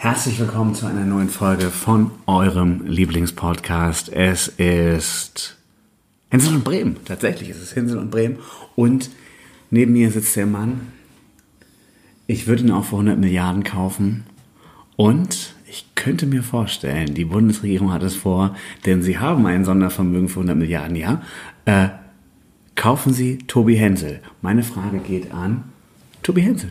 [0.00, 4.12] Herzlich willkommen zu einer neuen Folge von eurem Lieblingspodcast.
[4.12, 5.56] Es ist
[6.30, 6.98] Hänsel und Bremen.
[7.04, 8.38] Tatsächlich ist es Hänsel und Bremen.
[8.76, 9.10] Und
[9.72, 10.92] neben mir sitzt der Mann.
[12.28, 14.22] Ich würde ihn auch für 100 Milliarden kaufen.
[14.94, 18.54] Und ich könnte mir vorstellen, die Bundesregierung hat es vor,
[18.86, 21.22] denn sie haben ein Sondervermögen für 100 Milliarden, ja.
[21.64, 21.88] Äh,
[22.76, 24.20] kaufen Sie Tobi Hensel.
[24.42, 25.64] Meine Frage geht an
[26.22, 26.70] Tobi Hensel.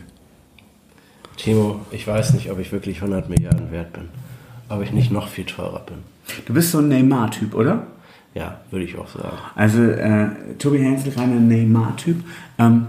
[1.38, 4.08] Timo, ich weiß nicht, ob ich wirklich 100 Milliarden wert bin.
[4.68, 5.98] Ob ich nicht noch viel teurer bin.
[6.44, 7.86] Du bist so ein Neymar-Typ, oder?
[8.34, 9.38] Ja, würde ich auch sagen.
[9.54, 10.28] Also äh,
[10.58, 12.22] Tobi Hensel, reiner Neymar-Typ.
[12.58, 12.88] Ähm,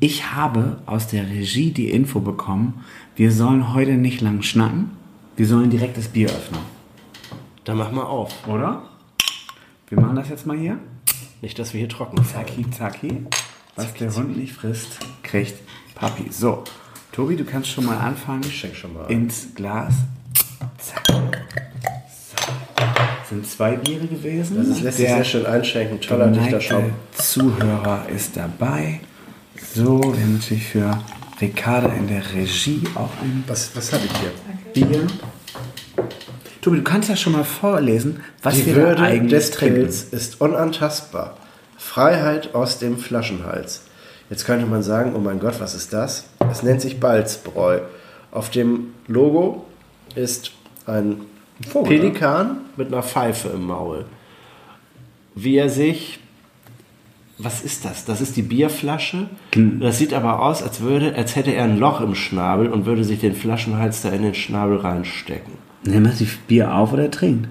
[0.00, 2.84] ich habe aus der Regie die Info bekommen,
[3.16, 4.90] wir sollen heute nicht lang schnacken,
[5.36, 6.60] wir sollen direkt das Bier öffnen.
[7.64, 8.46] Dann mach mal auf.
[8.46, 8.82] Oder?
[9.88, 10.78] Wir machen das jetzt mal hier.
[11.40, 12.46] Nicht, dass wir hier trocken fallen.
[12.46, 13.26] Zacki, zacki.
[13.76, 15.54] Was der Hund nicht frisst, kriegt
[15.94, 16.30] Papi.
[16.30, 16.64] So,
[17.18, 18.42] Tobi, du kannst schon mal anfangen.
[18.46, 19.10] Ich schenk schon mal.
[19.10, 19.92] Ins Glas.
[20.78, 21.02] Zack.
[21.08, 21.16] So.
[23.28, 24.56] Sind zwei Biere gewesen.
[24.56, 26.00] Das ist, lässt sich sehr schön einschenken.
[26.00, 26.82] Toller dichter Schaum.
[26.82, 29.00] geneigte Zuhörer ist dabei.
[29.74, 30.96] So, wir haben natürlich für
[31.40, 34.86] Ricarda in der Regie auch ein Was, was habe ich hier?
[34.86, 35.04] Bier.
[36.60, 39.80] Tobi, du kannst ja schon mal vorlesen, was Die wir da Würde eigentlich des trinken.
[39.80, 41.36] Pilz ist unantastbar.
[41.76, 43.87] Freiheit aus dem Flaschenhals.
[44.30, 46.28] Jetzt könnte man sagen, oh mein Gott, was ist das?
[46.50, 47.80] Es nennt sich Balzbräu.
[48.30, 49.64] Auf dem Logo
[50.14, 50.52] ist
[50.86, 51.22] ein
[51.66, 54.04] Vogel, Pelikan mit einer Pfeife im Maul.
[55.34, 56.20] Wie er sich...
[57.40, 58.04] Was ist das?
[58.04, 59.28] Das ist die Bierflasche.
[59.54, 63.04] Das sieht aber aus, als, würde, als hätte er ein Loch im Schnabel und würde
[63.04, 65.52] sich den Flaschenhals da in den Schnabel reinstecken.
[65.86, 67.48] Er macht die Bier auf oder er trinkt.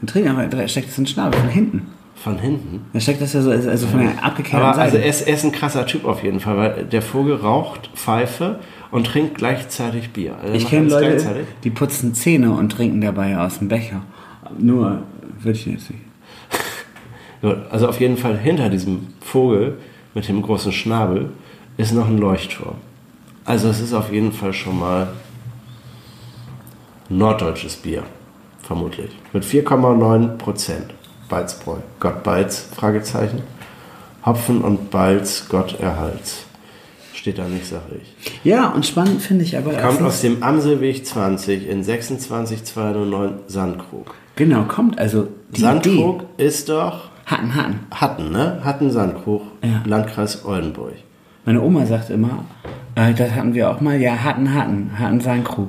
[0.00, 1.86] Er trinkt, aber er steckt es in den Schnabel von hinten.
[2.22, 2.84] Von hinten.
[2.92, 4.98] Er steckt das ja so, also von der abgekehrten Aber Seite.
[4.98, 8.58] also er ist, ein krasser Typ auf jeden Fall, weil der Vogel raucht Pfeife
[8.90, 10.36] und trinkt gleichzeitig Bier.
[10.42, 11.46] Also ich kenne Leute, gleichzeitig.
[11.62, 14.02] die putzen Zähne und trinken dabei aus dem Becher.
[14.58, 15.02] Nur,
[15.40, 16.02] würde ich jetzt nicht.
[17.70, 19.78] Also auf jeden Fall hinter diesem Vogel
[20.12, 21.30] mit dem großen Schnabel
[21.76, 22.74] ist noch ein Leuchtturm.
[23.44, 25.06] Also es ist auf jeden Fall schon mal
[27.08, 28.02] norddeutsches Bier,
[28.62, 29.10] vermutlich.
[29.32, 30.92] Mit 4,9 Prozent.
[31.28, 31.76] Balzbräu.
[32.00, 33.42] Gott Balz, Fragezeichen.
[34.24, 36.44] Hopfen und Balz, Gott erhalts.
[37.14, 38.14] Steht da nicht, sag ich.
[38.44, 39.72] Ja, und spannend finde ich aber.
[39.74, 44.14] Kommt aus dem Amselweg 20 in 26209 Sandkrug.
[44.36, 46.44] Genau, kommt also Sandkrug Idee.
[46.44, 47.80] ist doch Hatten, hatten.
[47.90, 48.60] Hatten, ne?
[48.64, 49.82] Hatten Sandkrug, Ja.
[49.84, 50.94] Landkreis Oldenburg.
[51.44, 52.44] Meine Oma sagt immer,
[52.94, 55.66] äh, das hatten wir auch mal, ja, hatten, hatten, hatten Crew.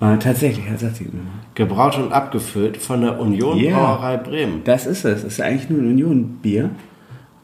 [0.00, 1.22] Äh, tatsächlich, das sagt sie immer.
[1.54, 3.76] Gebraut und abgefüllt von der Union Ja.
[3.76, 4.62] Brauerei Bremen.
[4.64, 5.18] Das ist es.
[5.18, 6.70] Es ist eigentlich nur ein Union-Bier.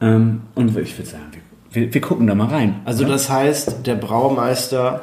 [0.00, 1.24] Ähm, und ich würde sagen,
[1.70, 2.76] wir, wir, wir gucken da mal rein.
[2.84, 5.02] Also das heißt, der Braumeister,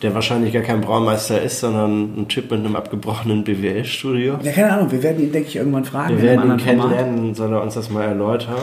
[0.00, 4.38] der wahrscheinlich gar kein Braumeister ist, sondern ein Typ mit einem abgebrochenen BWL-Studio.
[4.42, 6.16] Ja, keine Ahnung, wir werden ihn, denke ich, irgendwann fragen.
[6.16, 8.62] Wir werden ihn kennenlernen, soll er uns das mal erläutern.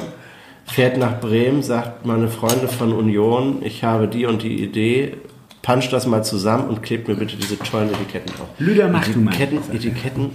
[0.66, 5.18] Fährt nach Bremen, sagt meine Freunde von Union, ich habe die und die Idee,
[5.62, 8.48] puncht das mal zusammen und klebt mir bitte diese tollen Etiketten drauf.
[8.60, 9.34] Lüder, mach du mal.
[9.34, 9.76] Etiketten.
[9.76, 10.30] Etiketten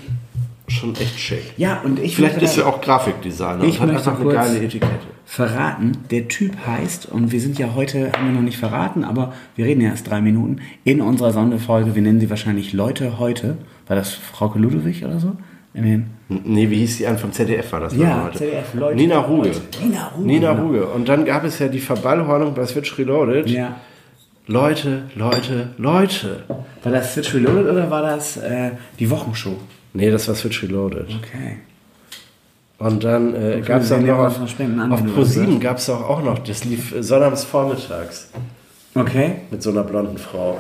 [0.68, 1.54] schon echt schick.
[1.56, 4.58] Ja, und ich Vielleicht ist er auch Grafikdesigner Ich und hat möchte einfach eine geile
[4.58, 4.90] Etikette.
[5.24, 9.32] verraten, der Typ heißt, und wir sind ja heute, haben wir noch nicht verraten, aber
[9.54, 13.56] wir reden ja erst drei Minuten, in unserer Sonderfolge, wir nennen sie wahrscheinlich Leute heute.
[13.86, 15.36] War das Frauke Ludwig oder so?
[15.72, 17.18] Nee, wie hieß die an?
[17.18, 18.38] Vom ZDF war das Ja, heute.
[18.38, 18.96] ZDF, Leute.
[18.96, 19.48] Nina Ruge.
[19.50, 19.60] Leute.
[19.84, 20.50] Nina Ruge, Nina.
[20.52, 20.86] Ruge.
[20.86, 23.48] Und dann gab es ja die Verballhornung bei Switch Reloaded.
[23.50, 23.76] ja.
[24.46, 26.44] Leute, Leute, Leute.
[26.82, 29.56] War das Switch Reloaded oder war das äh, die Wochenshow?
[29.92, 31.08] Nee, das war Switch Reloaded.
[31.08, 31.58] Okay.
[32.78, 35.90] Und dann äh, gab es auch noch auf, auf wenn du Pro7 was gab es
[35.90, 38.30] auch, auch noch, das lief äh, sonnabends vormittags
[38.94, 39.36] Okay.
[39.50, 40.58] mit so einer blonden Frau.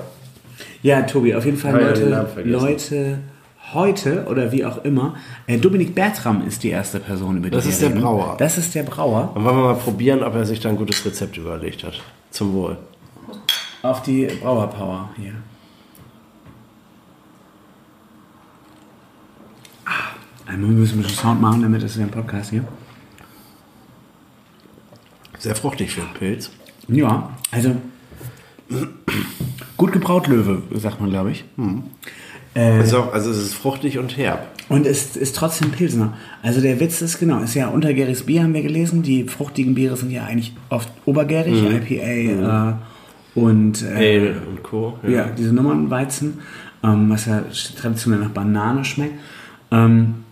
[0.82, 2.26] Ja, Tobi, auf jeden Fall Leute.
[2.44, 3.18] Leute
[3.72, 5.16] heute oder wie auch immer.
[5.46, 7.90] Äh, Dominik Bertram ist die erste Person, über die Das ist der.
[7.90, 8.36] Brauer.
[8.38, 9.32] Das ist der Brauer.
[9.34, 12.00] Und wollen wir mal probieren, ob er sich da ein gutes Rezept überlegt hat.
[12.30, 12.76] Zum Wohl.
[13.86, 15.34] Auf die Brauerpower hier.
[19.84, 19.90] Ah,
[20.50, 22.64] einmal müssen wir ein bisschen Sound machen, damit es ja ein Podcast hier.
[25.38, 26.50] Sehr fruchtig für einen Pilz.
[26.88, 27.76] Ja, also
[29.76, 31.44] gut gebraut Löwe, sagt man, glaube ich.
[32.56, 34.48] Äh, Ist auch, also es ist fruchtig und herb.
[34.68, 36.14] Und ist, ist trotzdem Pilsner.
[36.42, 39.04] Also der Witz ist, genau, ist ja untergäriges Bier, haben wir gelesen.
[39.04, 42.74] Die fruchtigen Biere sind ja eigentlich oft obergärig, IPA äh,
[43.36, 44.98] und äh, Ale und Co.
[45.06, 45.26] ja.
[45.26, 46.40] diese Nummernweizen,
[46.82, 47.44] ähm, was ja
[47.78, 49.14] traditionell nach Banane schmeckt.
[49.70, 50.24] Ähm,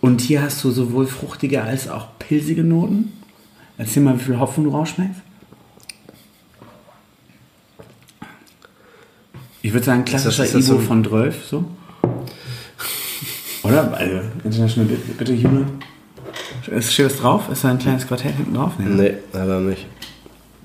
[0.00, 3.12] und hier hast du sowohl fruchtige als auch pilzige Noten.
[3.78, 5.20] Erzähl mal, wie viel Hopfen du rausschmeckst.
[9.62, 11.64] Ich würde sagen, klassischer ist das Ivo so von 12, so.
[13.62, 13.94] Oder?
[13.96, 15.66] Also, International bitte, bitte Jule.
[16.70, 17.48] Ist steht das drauf?
[17.50, 18.72] Ist da ein kleines Quartett hinten drauf?
[18.78, 18.84] Nee.
[18.88, 19.86] Nee, leider nicht.
[19.86, 19.88] Ich hab hier
[20.50, 20.62] auch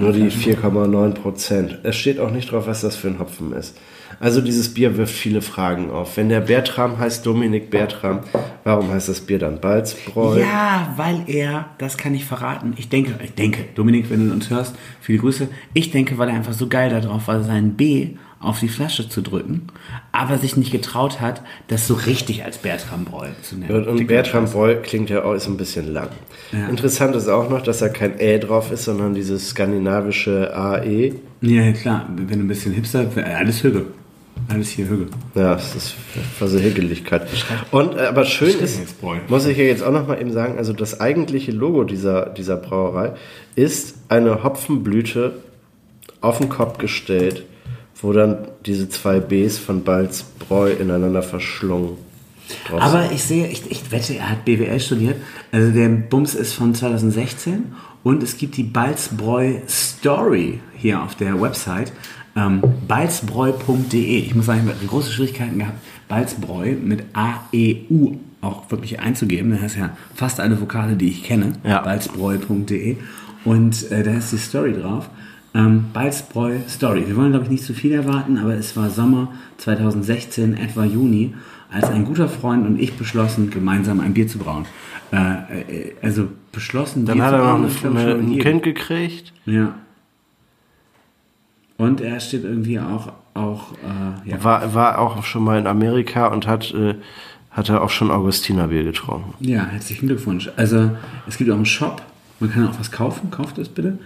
[0.00, 0.58] Nur die Flasche.
[0.60, 1.78] 4,9 Prozent.
[1.82, 3.76] Es steht auch nicht drauf, was das für ein Hopfen ist.
[4.20, 6.16] Also dieses Bier wirft viele Fragen auf.
[6.16, 8.20] Wenn der Bertram heißt Dominik Bertram,
[8.64, 10.40] warum heißt das Bier dann Balzbräu?
[10.40, 14.50] Ja, weil er, das kann ich verraten, ich denke, ich denke, Dominik, wenn du uns
[14.50, 15.48] hörst, viele Grüße.
[15.72, 19.20] Ich denke, weil er einfach so geil darauf war, sein B auf die Flasche zu
[19.20, 19.68] drücken,
[20.12, 23.86] aber sich nicht getraut hat, das so richtig als Bertram Bräu zu nennen.
[23.86, 24.44] Und, Bertram.
[24.44, 26.08] Bräu klingt ja auch ist ein bisschen lang.
[26.52, 26.68] Ja.
[26.68, 31.14] Interessant ist auch noch, dass da kein Ä drauf ist, sondern dieses skandinavische AE.
[31.40, 33.86] Ja, ja, klar, wenn du ein bisschen hipster, alles Hüge.
[34.48, 35.06] Alles hier Hüge.
[35.34, 35.94] Ja, das ist
[36.38, 37.28] Versehegeligkeit.
[37.70, 38.80] Und äh, aber schön ist,
[39.28, 42.56] muss ich ja jetzt auch noch mal eben sagen, also das eigentliche Logo dieser, dieser
[42.56, 43.14] Brauerei
[43.56, 45.34] ist eine Hopfenblüte
[46.20, 47.44] auf den Kopf gestellt,
[48.00, 51.96] wo dann diese zwei Bs von Balzbräu ineinander verschlungen
[52.68, 52.82] drauf sind.
[52.82, 55.16] Aber ich sehe, ich, ich wette, er hat BWL studiert.
[55.52, 57.72] Also der Bums ist von 2016
[58.02, 61.92] und es gibt die Balzbräu Story hier auf der Website.
[62.36, 64.18] Ähm, balzbräu.de.
[64.18, 65.78] Ich muss sagen, ich habe große Schwierigkeiten gehabt,
[66.08, 69.50] Balzbräu mit A-E-U auch wirklich einzugeben.
[69.50, 71.54] Das ist ja fast alle Vokale, die ich kenne.
[71.64, 71.80] Ja.
[71.80, 72.96] Balzbräu.de.
[73.44, 75.10] Und äh, da ist die Story drauf.
[75.54, 77.04] Ähm, Balzbräu Story.
[77.06, 81.34] Wir wollen, glaube ich, nicht zu viel erwarten, aber es war Sommer 2016, etwa Juni,
[81.70, 84.66] als ein guter Freund und ich beschlossen, gemeinsam ein Bier zu brauen.
[85.12, 88.38] Äh, äh, also beschlossen, Dann Bier hat zu er noch eine, eine, ein.
[88.38, 89.32] Kind gekriegt.
[89.46, 89.74] Ja.
[91.78, 94.44] Und er steht irgendwie auch, auch äh, ja.
[94.44, 96.96] War, war auch schon mal in Amerika und hat, äh,
[97.50, 99.32] hat er auch schon Augustinerbier getrunken.
[99.40, 100.50] Ja, herzlichen Glückwunsch.
[100.56, 100.90] Also
[101.26, 102.02] es gibt auch einen Shop,
[102.40, 103.98] man kann auch was kaufen, kauft das bitte.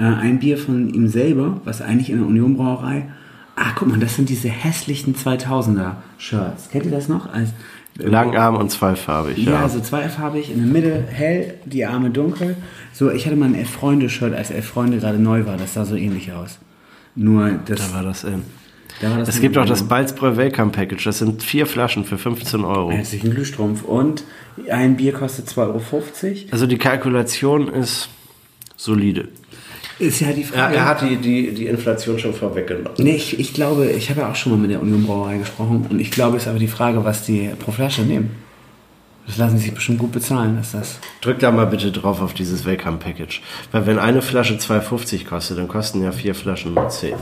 [0.00, 3.08] Äh, ein Bier von ihm selber, was eigentlich in der Union Brauerei.
[3.54, 6.70] Ah, guck mal, das sind diese hässlichen 2000er Shirts.
[6.70, 7.30] Kennt ihr das noch?
[7.30, 7.50] Als,
[7.98, 9.68] Langarm und zweifarbig, ja, ja.
[9.68, 12.56] so zweifarbig, in der Mitte hell, die Arme dunkel.
[12.94, 15.58] So, ich hatte mal ein Elf-Freunde-Shirt, als Elf-Freunde gerade neu war.
[15.58, 16.58] Das sah so ähnlich aus.
[17.14, 17.90] Nur das.
[17.90, 18.42] da war das in.
[19.02, 21.04] da war das Es gibt auch das Balzbräu Welcome Package.
[21.04, 22.90] Das sind vier Flaschen für 15 Euro.
[22.90, 23.82] Herzlichen Glühstrumpf.
[23.82, 24.24] Und
[24.70, 25.82] ein Bier kostet 2,50 Euro.
[26.52, 28.08] Also die Kalkulation ist
[28.76, 29.28] solide.
[30.00, 30.82] Ist ja die Frage.
[30.82, 32.94] hat die, die, die Inflation schon vorweggenommen.
[32.98, 35.86] Nee, ich, ich glaube, ich habe ja auch schon mal mit der Union Brauerei gesprochen
[35.90, 38.30] und ich glaube, es ist aber die Frage, was die pro Flasche nehmen.
[39.26, 40.98] Das lassen sie sich bestimmt gut bezahlen, ist das.
[41.20, 43.42] Drück da mal bitte drauf auf dieses Welcome Package.
[43.70, 47.14] Weil wenn eine Flasche 2,50 kostet, dann kosten ja vier Flaschen nur 10.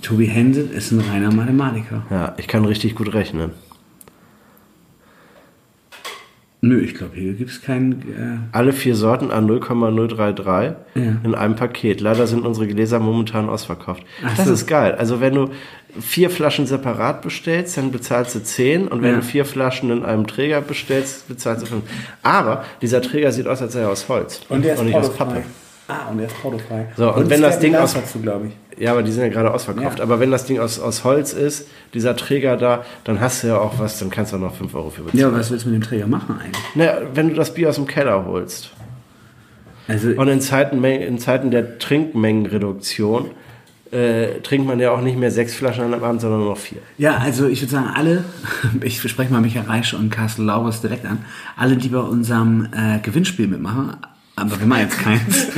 [0.00, 2.06] Tobi Henset ist ein reiner Mathematiker.
[2.10, 3.50] Ja, ich kann richtig gut rechnen.
[6.64, 8.48] Nö, ich glaube, hier gibt es keinen.
[8.52, 11.02] Alle vier Sorten an 0,033 Ja.
[11.24, 12.00] in einem Paket.
[12.00, 14.04] Leider sind unsere Gläser momentan ausverkauft.
[14.24, 14.52] Ach das so.
[14.52, 14.94] ist geil.
[14.94, 15.48] Also wenn du
[16.00, 19.16] vier Flaschen separat bestellst, dann bezahlst du 10 und wenn Ja.
[19.16, 21.82] du vier Flaschen in einem Träger bestellst, bezahlst du 5.
[22.22, 24.94] Aber dieser Träger sieht aus, als sei er aus Holz äh, und der ist nicht
[24.94, 25.12] aus.
[25.12, 25.42] Pappe.
[26.06, 26.86] Ah, und der ist portofrei.
[26.96, 28.52] So, und es wenn das Ding aus- dazu, glaube ich.
[28.82, 29.98] Ja, aber die sind ja gerade ausverkauft.
[29.98, 30.04] Ja.
[30.04, 33.58] Aber wenn das Ding aus, aus Holz ist, dieser Träger da, dann hast du ja
[33.58, 35.20] auch was, dann kannst du auch noch 5 Euro für bezahlen.
[35.20, 36.64] Ja, aber was willst du mit dem Träger machen eigentlich?
[36.74, 38.70] Naja, wenn du das Bier aus dem Keller holst.
[39.88, 43.30] Also, Und in Zeiten, in Zeiten der Trinkmengenreduktion
[43.90, 46.56] äh, trinkt man ja auch nicht mehr sechs Flaschen an einem Abend, sondern nur noch
[46.58, 46.78] vier.
[46.96, 48.24] Ja, also ich würde sagen, alle,
[48.82, 51.24] ich spreche mal Michael Reisch und Carsten Laubers direkt an,
[51.56, 53.96] alle, die bei unserem äh, Gewinnspiel mitmachen,
[54.36, 55.48] aber wir machen jetzt keins,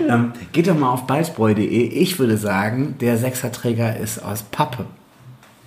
[0.08, 1.64] ähm, geht doch mal auf balzbräu.de.
[1.64, 4.86] Ich würde sagen, der Sechserträger ist aus Pappe.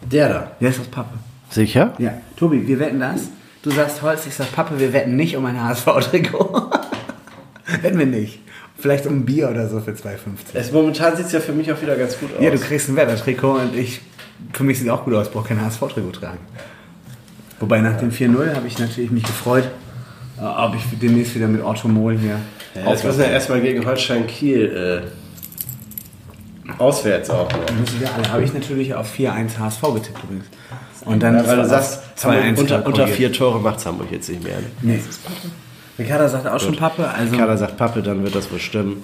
[0.10, 0.52] Der da.
[0.62, 1.18] Der ist aus Pappe.
[1.50, 1.94] Sicher?
[1.98, 3.30] Ja, Tobi, wir wetten das.
[3.64, 6.72] Du sagst Holz, ich sag Pappe, wir wetten nicht um ein HSV-Trikot.
[7.82, 8.40] wetten wir nicht.
[8.78, 10.16] Vielleicht um ein Bier oder so für 2,50.
[10.54, 12.42] Es, momentan sieht es ja für mich auch wieder ganz gut aus.
[12.42, 14.00] Ja, du kriegst ein Wettertrikot und ich,
[14.54, 16.40] für mich sieht es auch gut aus, ich brauche kein HSV-Trikot tragen.
[17.60, 19.70] Wobei nach dem 4-0 habe ich natürlich mich gefreut,
[20.42, 22.40] ob ich demnächst wieder mit Orthomol hier
[22.76, 25.04] ja, jetzt müssen wir erstmal gegen Holstein Kiel
[26.68, 27.80] äh, auswärts auch noch.
[27.80, 28.32] müssen wir alle.
[28.32, 30.46] Habe ich natürlich auf 4-1 HSV getippt übrigens.
[31.06, 34.12] Und dann Ja, weil du sagst, es auf 2-1 unter, unter vier Tore macht Hamburg
[34.12, 34.58] jetzt nicht mehr.
[34.58, 34.66] Ne?
[34.82, 35.00] Nee.
[35.98, 39.04] Ricarda sagt auch schon Pappe, also Kader sagt Pappe, dann wird das wohl stimmen.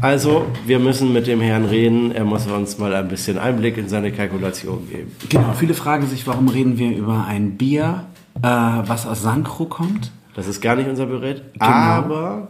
[0.00, 2.12] Also, wir müssen mit dem Herrn reden.
[2.12, 5.14] Er muss uns mal ein bisschen Einblick in seine Kalkulation geben.
[5.28, 5.52] genau.
[5.52, 8.04] Viele fragen sich, warum reden wir über ein Bier,
[8.40, 10.10] äh, was aus Sankro kommt.
[10.34, 11.42] Das ist gar nicht unser Berät.
[11.54, 11.64] Genau.
[11.66, 12.48] Aber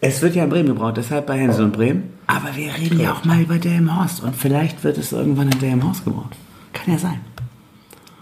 [0.00, 2.10] Es wird ja in Bremen gebraut, deshalb bei Hänsel und Bremen.
[2.26, 6.04] Aber wir reden ja auch mal über Delmenhorst und vielleicht wird es irgendwann in Delmenhorst
[6.04, 6.32] gebraut.
[6.72, 7.20] Kann ja sein.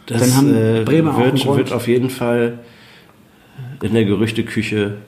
[0.06, 1.56] das Dann haben äh, Bremer auch wird, Grund.
[1.58, 2.58] wird auf jeden Fall
[3.82, 4.98] in der Gerüchteküche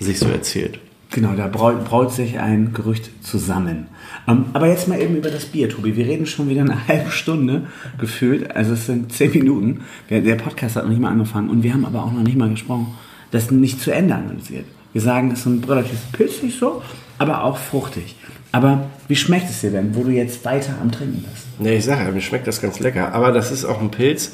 [0.00, 0.80] sich so erzählt.
[1.14, 3.86] Genau, da braut, braut sich ein Gerücht zusammen.
[4.26, 5.96] Ähm, aber jetzt mal eben über das Bier, Tobi.
[5.96, 7.68] Wir reden schon wieder eine halbe Stunde
[7.98, 8.56] gefühlt.
[8.56, 9.82] Also es sind zehn Minuten.
[10.10, 12.50] Der Podcast hat noch nicht mal angefangen und wir haben aber auch noch nicht mal
[12.50, 12.88] gesprochen,
[13.30, 14.64] das nicht zu Ende analysiert.
[14.92, 16.82] Wir sagen, es ist ein relativ pilzig so,
[17.18, 18.16] aber auch fruchtig.
[18.50, 21.60] Aber wie schmeckt es dir denn, wo du jetzt weiter am Trinken bist?
[21.60, 23.14] Ne, ich sage ja, mir schmeckt das ganz lecker.
[23.14, 24.32] Aber das ist auch ein Pilz,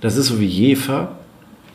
[0.00, 1.18] das ist so wie Jefer.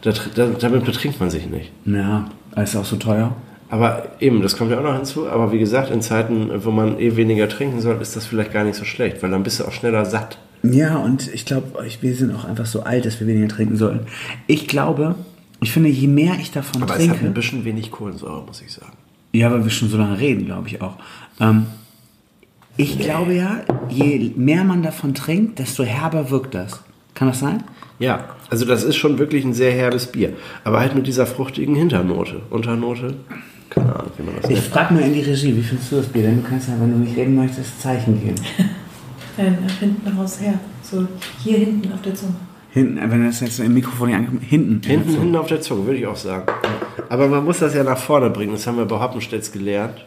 [0.02, 1.72] Da, da, damit betrinkt man sich nicht.
[1.86, 3.36] Ja, ist auch so teuer.
[3.70, 5.28] Aber eben, das kommt ja auch noch hinzu.
[5.28, 8.64] Aber wie gesagt, in Zeiten, wo man eh weniger trinken soll, ist das vielleicht gar
[8.64, 10.38] nicht so schlecht, weil dann bist du auch schneller satt.
[10.64, 11.68] Ja, und ich glaube,
[12.02, 14.08] wir sind auch einfach so alt, dass wir weniger trinken sollten.
[14.48, 15.16] Ich glaube,
[15.62, 18.62] ich finde, je mehr ich davon Aber es hat trinke, ein bisschen wenig Kohlensäure, muss
[18.62, 18.94] ich sagen.
[19.34, 20.96] ja, weil wir schon so lange reden, glaube ich auch.
[21.40, 21.68] Ähm,
[22.76, 26.84] ich glaube ja, je mehr man davon trinkt, desto herber wirkt das.
[27.16, 27.64] Kann das sein?
[28.00, 30.34] Ja, also das ist schon wirklich ein sehr herbes Bier.
[30.64, 32.42] Aber halt mit dieser fruchtigen Hinternote.
[32.52, 33.16] Unternote?
[33.70, 36.08] Keine Ahnung, wie man das Ich frage mal in die Regie, wie findest du das
[36.08, 36.24] Bier?
[36.24, 38.36] Denn du kannst ja, wenn du nicht reden möchtest, Zeichen geben.
[39.38, 40.56] Nein, nach hinten raus her.
[40.82, 41.08] So
[41.44, 42.36] hier hinten auf der Zunge.
[42.72, 44.82] Hinten, wenn das jetzt im Mikrofon nicht ankommt, hinten.
[44.88, 46.46] Hinten, hinten auf der Zunge, würde ich auch sagen.
[47.10, 48.52] Aber man muss das ja nach vorne bringen.
[48.54, 50.06] Das haben wir bei Hoppenstedts gelernt.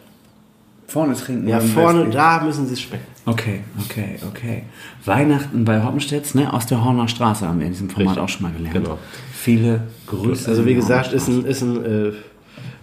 [0.87, 1.47] Vorne trinken.
[1.47, 3.05] Ja, vorne, da müssen sie es schmecken.
[3.25, 4.63] Okay, okay, okay.
[5.05, 6.51] Weihnachten bei Hoppenstedts, ne?
[6.51, 8.73] Aus der Horner Straße haben wir in diesem Format Richtig, auch schon mal gelernt.
[8.73, 8.99] genau.
[9.31, 10.49] Viele Grüße.
[10.49, 12.11] Also wie in gesagt, ist ein, ist ein äh,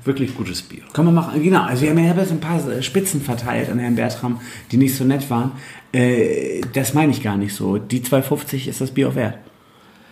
[0.08, 0.82] wirklich gutes Bier.
[0.92, 1.62] Kann man machen, genau.
[1.62, 4.40] Also wir haben ja ein paar Spitzen verteilt an Herrn Bertram,
[4.72, 5.52] die nicht so nett waren.
[5.92, 7.78] Äh, das meine ich gar nicht so.
[7.78, 9.38] Die 2,50 ist das Bier auch wert.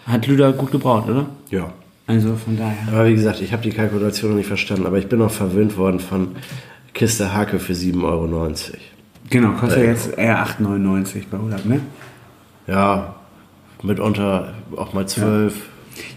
[0.07, 1.27] Hat Lüder gut gebraut, oder?
[1.51, 1.73] Ja.
[2.07, 2.77] Also von daher.
[2.93, 5.77] Aber wie gesagt, ich habe die Kalkulation noch nicht verstanden, aber ich bin auch verwöhnt
[5.77, 6.37] worden von
[6.95, 8.49] Kiste Hake für 7,90 Euro.
[9.29, 11.81] Genau, kostet jetzt eher 8,99 bei 100, ne?
[12.69, 13.17] Ja,
[13.83, 15.55] mitunter auch mal 12.
[15.55, 15.61] Ja,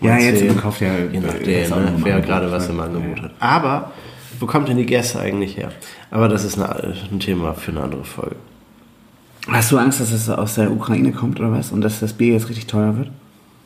[0.02, 2.74] mal jetzt 10, kauft ja- Je ist nachdem, auch ne, wer gerade was ne?
[2.74, 3.24] im Angebot Ja.
[3.24, 3.32] hat.
[3.40, 3.92] Aber,
[4.40, 5.72] wo kommt denn die Gäste eigentlich her?
[6.12, 8.36] Aber das ist eine, ein Thema für eine andere Folge.
[9.48, 11.72] Hast du Angst, dass es aus der Ukraine kommt oder was?
[11.72, 13.10] Und dass das Bier jetzt richtig teuer wird?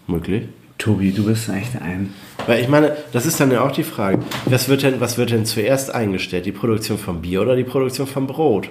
[0.08, 0.48] Möglich.
[0.77, 2.13] Tobi, du bist echt ein.
[2.48, 5.32] Weil ich meine, das ist dann ja auch die Frage, was wird denn, was wird
[5.32, 6.46] denn zuerst eingestellt?
[6.46, 8.70] Die Produktion von Bier oder die Produktion von Brot?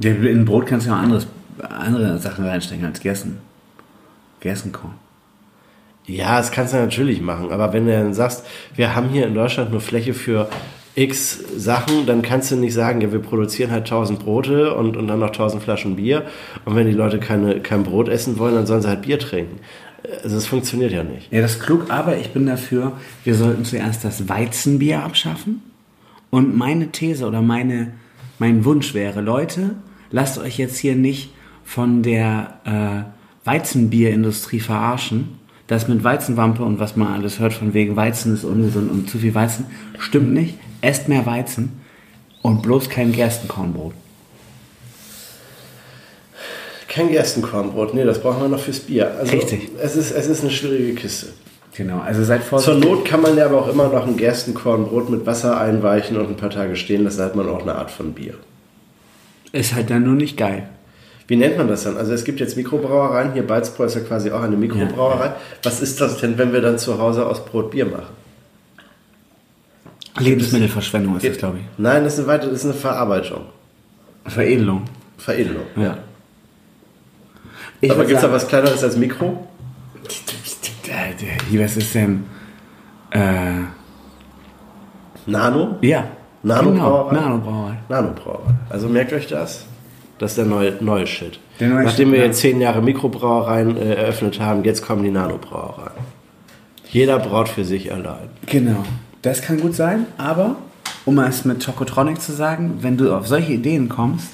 [0.00, 1.26] Ja, in Brot kannst du ja auch anderes,
[1.60, 3.38] andere Sachen reinstecken als Gersten.
[4.40, 4.94] Gerstenkorn.
[6.06, 8.44] Ja, das kannst du natürlich machen, aber wenn du dann sagst,
[8.74, 10.48] wir haben hier in Deutschland nur Fläche für
[10.94, 15.08] x Sachen, dann kannst du nicht sagen, ja, wir produzieren halt 1000 Brote und, und
[15.08, 16.24] dann noch 1000 Flaschen Bier
[16.64, 19.60] und wenn die Leute keine, kein Brot essen wollen, dann sollen sie halt Bier trinken.
[20.22, 21.32] Also das funktioniert ja nicht.
[21.32, 22.92] Ja, das ist klug, aber ich bin dafür,
[23.24, 25.62] wir sollten zuerst das Weizenbier abschaffen.
[26.30, 27.92] Und meine These oder meine,
[28.38, 29.76] mein Wunsch wäre, Leute,
[30.10, 31.32] lasst euch jetzt hier nicht
[31.64, 35.38] von der äh, Weizenbierindustrie verarschen.
[35.66, 39.18] Das mit Weizenwampe und was man alles hört von wegen Weizen ist ungesund und zu
[39.18, 39.66] viel Weizen,
[39.98, 40.58] stimmt nicht.
[40.82, 41.80] Esst mehr Weizen
[42.42, 43.94] und bloß kein Gerstenkornbrot.
[46.88, 49.16] Kein Gerstenkornbrot, nee, das brauchen wir noch fürs Bier.
[49.18, 49.70] Also Richtig.
[49.82, 51.28] Es ist, es ist eine schwierige Kiste.
[51.74, 52.84] Genau, also seid Zur vorsichtig.
[52.84, 56.36] Not kann man ja aber auch immer noch ein Gerstenkornbrot mit Wasser einweichen und ein
[56.36, 58.34] paar Tage stehen lassen, da hat man auch eine Art von Bier.
[59.50, 60.68] Ist halt dann nur nicht geil.
[61.26, 61.96] Wie nennt man das dann?
[61.96, 65.32] Also es gibt jetzt Mikrobrauereien, hier Balzbräu ist ja quasi auch eine Mikrobrauerei.
[65.62, 68.14] Was ist das denn, wenn wir dann zu Hause aus Brot Bier machen?
[70.18, 71.64] Lebensmittelverschwendung ist das, glaube ich.
[71.78, 73.46] Nein, das ist eine, weite, das ist eine Verarbeitung,
[74.26, 74.82] Veredelung.
[75.16, 75.64] Veredelung.
[75.76, 75.98] Ja.
[77.80, 79.48] Ich Aber gibt es da was kleineres als Mikro?
[81.50, 82.24] Hier, was ist denn?
[83.10, 83.62] Äh,
[85.26, 85.78] Nano?
[85.80, 86.06] ja.
[86.42, 87.14] Nanobrauerei?
[87.14, 87.78] Genau, Nanobrauerei.
[87.88, 88.54] Nanobrauerei.
[88.68, 89.64] Also merkt euch das.
[90.18, 91.38] Das ist der neue, neue Shit.
[91.60, 95.10] Der neue Nachdem Shit, wir jetzt zehn Jahre Mikrobrauereien äh, eröffnet haben, jetzt kommen die
[95.10, 96.04] Nanobrauereien.
[96.90, 98.28] Jeder braut für sich allein.
[98.46, 98.84] Genau.
[99.22, 100.56] Das kann gut sein, aber
[101.04, 104.28] um es mit Chocotronic zu sagen, wenn du auf solche Ideen kommst,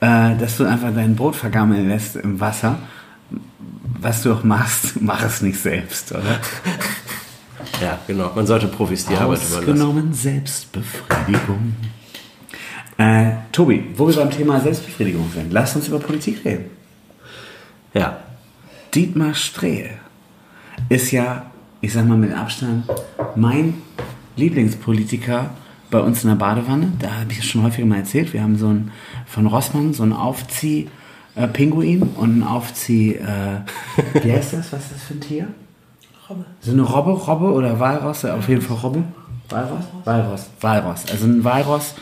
[0.00, 2.78] äh, dass du einfach dein Brot vergammeln lässt im Wasser,
[4.00, 6.22] was du auch machst, mach es nicht selbst, oder?
[7.80, 8.30] Ja, genau.
[8.34, 9.56] Man sollte Profis die Arbeit überlassen.
[9.56, 11.74] Ausgenommen Selbstbefriedigung.
[13.00, 16.66] Äh, Tobi, wo wir beim Thema Selbstbefriedigung sind, lass uns über Politik reden.
[17.94, 18.18] Ja.
[18.94, 19.92] Dietmar Strehl
[20.90, 21.46] ist ja,
[21.80, 22.84] ich sag mal mit Abstand,
[23.36, 23.80] mein
[24.36, 25.48] Lieblingspolitiker
[25.90, 26.92] bei uns in der Badewanne.
[26.98, 28.34] Da habe ich es schon häufiger mal erzählt.
[28.34, 28.92] Wir haben so einen
[29.24, 33.60] von Rossmann, so einen Aufzieh-Pinguin und einen Aufzieh, äh,
[34.22, 34.74] wie heißt das?
[34.74, 35.48] Was ist das für ein Tier?
[36.28, 36.44] Robbe.
[36.60, 38.26] So eine Robbe, Robbe oder Walross?
[38.26, 39.04] Auf jeden Fall Robbe.
[39.48, 39.84] Walross?
[40.04, 40.50] Walross.
[40.60, 41.10] Walross.
[41.10, 41.94] Also ein Walross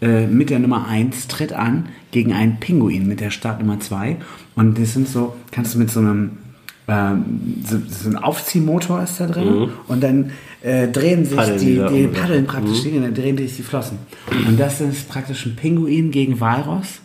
[0.00, 4.16] äh, mit der Nummer 1 tritt an gegen einen Pinguin mit der Startnummer 2.
[4.56, 6.38] Und das sind so, kannst du mit so einem
[6.86, 10.32] ähm, so, so ein Aufziehmotor ist da drin und dann
[10.62, 13.98] äh, drehen sich Paddeln die, die die paddeln praktisch, die, dann drehen sich die Flossen.
[14.46, 17.00] Und das ist praktisch ein Pinguin gegen Walross.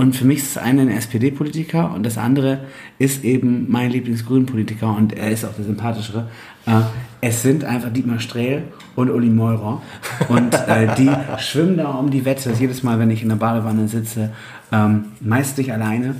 [0.00, 2.60] Und für mich ist das eine ein SPD-Politiker und das andere
[2.98, 6.26] ist eben mein Lieblingsgrünen-Politiker und er ist auch der sympathischere.
[6.64, 6.80] Äh,
[7.20, 8.62] es sind einfach Dietmar Strehl
[8.96, 9.82] und Uli Meurer
[10.30, 12.50] und äh, die schwimmen da um die Wette.
[12.58, 14.30] Jedes Mal, wenn ich in der Badewanne sitze,
[14.72, 16.14] ähm, meist nicht alleine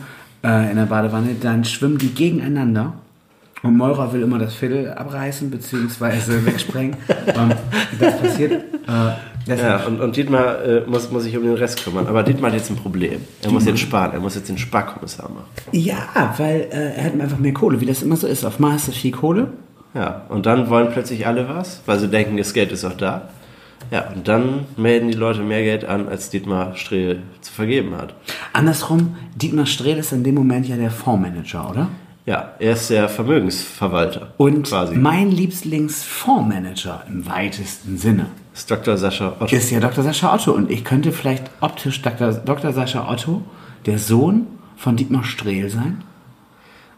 [0.45, 2.93] äh, in der Badewanne, dann schwimmen die gegeneinander.
[3.63, 6.45] Und Meurer will immer das Viertel abreißen bzw.
[6.45, 6.99] wegsprengen.
[7.29, 7.53] ähm,
[7.99, 8.63] das passiert.
[9.59, 12.07] Ja, und, und Dietmar äh, muss, muss sich um den Rest kümmern.
[12.07, 13.21] Aber Dietmar hat jetzt ein Problem.
[13.43, 14.13] Er muss jetzt sparen.
[14.13, 15.47] Er muss jetzt den Sparkommissar machen.
[15.73, 18.45] Ja, weil äh, er hat einfach mehr Kohle, wie das immer so ist.
[18.45, 19.49] Auf Mars ist viel Kohle.
[19.95, 23.29] Ja, und dann wollen plötzlich alle was, weil sie denken, das Geld ist auch da.
[23.91, 28.15] Ja, und dann melden die Leute mehr Geld an, als Dietmar Strehl zu vergeben hat.
[28.53, 31.89] Andersrum, Dietmar Strehl ist in dem Moment ja der Fondsmanager, oder?
[32.27, 34.35] Ja, er ist der Vermögensverwalter.
[34.37, 34.95] Und quasi.
[34.95, 38.97] mein Lieblingsfondsmanager im weitesten Sinne Das ist Dr.
[38.97, 39.55] Sascha Otto.
[39.55, 40.03] ist ja Dr.
[40.05, 40.53] Sascha Otto.
[40.53, 42.33] Und ich könnte vielleicht optisch Dr.
[42.33, 42.73] Dr.
[42.73, 43.43] Sascha Otto,
[43.87, 46.03] der Sohn von Dietmar Strehl sein.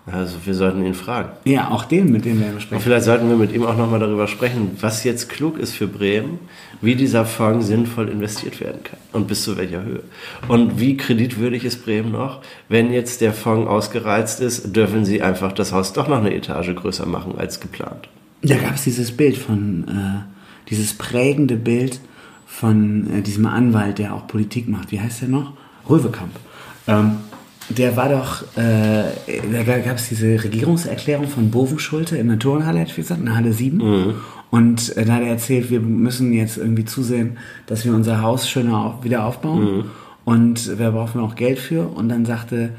[0.05, 1.29] Also wir sollten ihn fragen.
[1.45, 2.83] Ja, auch den, mit dem wir Und sprechen.
[2.83, 6.41] vielleicht sollten wir mit ihm auch nochmal darüber sprechen, was jetzt klug ist für Bremen,
[6.81, 10.03] wie dieser Fonds sinnvoll investiert werden kann und bis zu welcher Höhe.
[10.49, 12.41] Und wie kreditwürdig ist Bremen noch?
[12.69, 16.75] Wenn jetzt der Fonds ausgereizt ist, dürfen sie einfach das Haus doch noch eine Etage
[16.75, 18.09] größer machen als geplant.
[18.43, 20.32] Da gab es dieses Bild von, äh,
[20.73, 22.01] dieses prägende Bild
[22.47, 24.91] von äh, diesem Anwalt, der auch Politik macht.
[24.91, 25.53] Wie heißt der noch?
[25.89, 26.33] Röwekamp.
[26.89, 27.19] Ähm,
[27.69, 29.05] der war doch, äh,
[29.53, 33.37] da gab es diese Regierungserklärung von Bovenschulte in der Turnhalle, hätte ich gesagt, in der
[33.37, 33.81] Halle 7.
[34.51, 38.49] Und äh, da hat er erzählt, wir müssen jetzt irgendwie zusehen, dass wir unser Haus
[38.49, 39.85] schöner auf, wieder aufbauen.
[40.25, 41.87] Und da brauchen wir auch Geld für.
[41.87, 42.71] Und dann sagte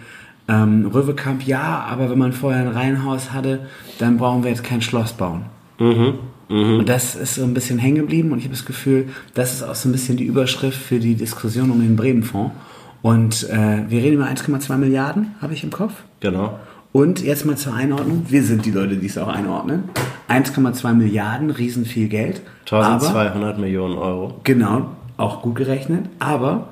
[0.47, 3.67] ähm, Röwekamp, ja, aber wenn man vorher ein Reihenhaus hatte,
[3.99, 5.45] dann brauchen wir jetzt kein Schloss bauen.
[5.79, 9.63] Und das ist so ein bisschen hängen geblieben und ich habe das Gefühl, das ist
[9.63, 12.53] auch so ein bisschen die Überschrift für die Diskussion um den Bremen-Fonds.
[13.01, 15.93] Und äh, wir reden über 1,2 Milliarden, habe ich im Kopf.
[16.19, 16.59] Genau.
[16.93, 18.27] Und jetzt mal zur Einordnung.
[18.29, 19.85] Wir sind die Leute, die es auch einordnen.
[20.29, 22.41] 1,2 Milliarden, riesen viel Geld.
[22.69, 24.39] Aber, 1200 Millionen Euro.
[24.43, 26.05] genau, auch gut gerechnet.
[26.19, 26.69] Aber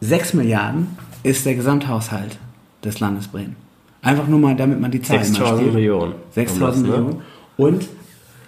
[0.00, 0.88] 6 Milliarden
[1.22, 2.38] ist der Gesamthaushalt
[2.82, 3.56] des Landes Bremen.
[4.00, 5.74] Einfach nur mal, damit man die Zahlen mal 6000 spielt.
[5.74, 6.14] Millionen.
[6.30, 6.98] 6000 Um ne?
[6.98, 7.22] Millionen.
[7.56, 7.88] Und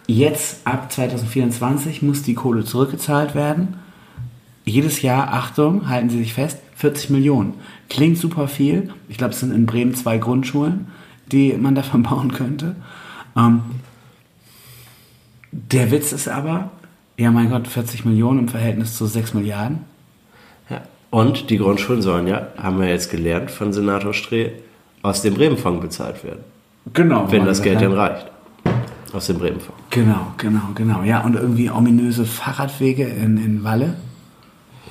[0.07, 3.77] jetzt ab 2024 muss die Kohle zurückgezahlt werden.
[4.65, 7.55] Jedes Jahr, Achtung, halten Sie sich fest, 40 Millionen.
[7.91, 8.91] Klingt super viel.
[9.09, 10.89] Ich glaube, es sind in Bremen zwei Grundschulen,
[11.31, 12.77] die man davon bauen könnte.
[13.37, 13.63] Ähm,
[15.53, 16.71] der Witz ist aber,
[17.17, 19.81] ja mein Gott, 40 Millionen im Verhältnis zu 6 Milliarden.
[20.69, 20.83] Ja.
[21.11, 24.53] Und die Grundschulen sollen ja, haben wir jetzt gelernt von Senator Strehl,
[25.03, 26.41] aus dem Bremenfonds bezahlt werden.
[26.93, 27.31] Genau.
[27.31, 28.34] Wenn das Geld dann reicht.
[29.15, 29.81] Aus dem Bremenfonds.
[29.91, 31.03] Genau, genau, genau.
[31.05, 33.95] Ja, und irgendwie ominöse Fahrradwege in, in Walle.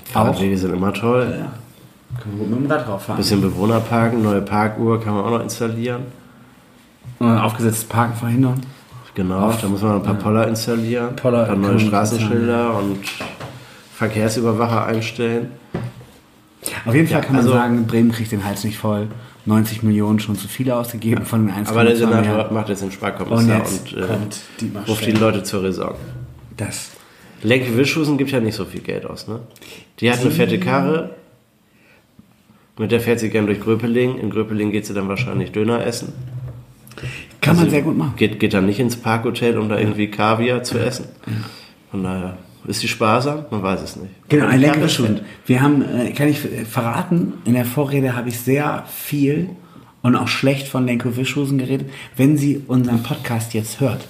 [0.05, 1.27] Fahrradwege sind immer toll.
[1.39, 1.51] Ja.
[2.21, 3.17] Können wir gut mit dem Rad drauf fahren.
[3.17, 6.03] Bisschen Bewohnerparken, neue Parkuhr kann man auch noch installieren.
[7.19, 8.61] Und aufgesetztes Parken verhindern.
[9.15, 12.99] Genau, da muss man ein paar Poller installieren, Poller ein paar neue Straßenschilder und
[13.93, 15.51] Verkehrsüberwacher einstellen.
[16.85, 19.07] Auf jeden Fall Ja, kann man also- sagen, Bremen kriegt den Hals nicht voll.
[19.45, 22.87] 90 Millionen schon zu viele ausgegeben von den 1,2 Aber der Senator macht jetzt den
[22.87, 25.11] Und Sparkommissar jetzt und, äh, kommt Dietmar ruft die.
[25.11, 25.95] Leute zur Raison.
[26.55, 26.91] Das.
[27.41, 29.39] Lenke Wischhusen gibt ja nicht so viel Geld aus, ne?
[29.99, 31.15] Die hat eine fette Karre.
[32.77, 34.17] Mit der fährt sie gern durch Gröpeling.
[34.17, 36.13] In Gröpeling geht sie dann wahrscheinlich Döner essen.
[37.41, 38.13] Kann man Also sehr gut machen.
[38.15, 41.09] Geht, geht dann nicht ins Parkhotel, um da irgendwie Kaviar zu essen.
[41.91, 43.45] Von daher, ist sie sparsam?
[43.51, 44.11] Man weiß es nicht.
[44.29, 45.05] Genau, ein leckeres Schuh.
[45.45, 49.49] Wir haben, äh, kann ich äh, verraten, in der Vorrede habe ich sehr viel
[50.01, 51.89] und auch schlecht von Lenko Wischhusen geredet.
[52.15, 54.07] Wenn sie unseren Podcast jetzt hört,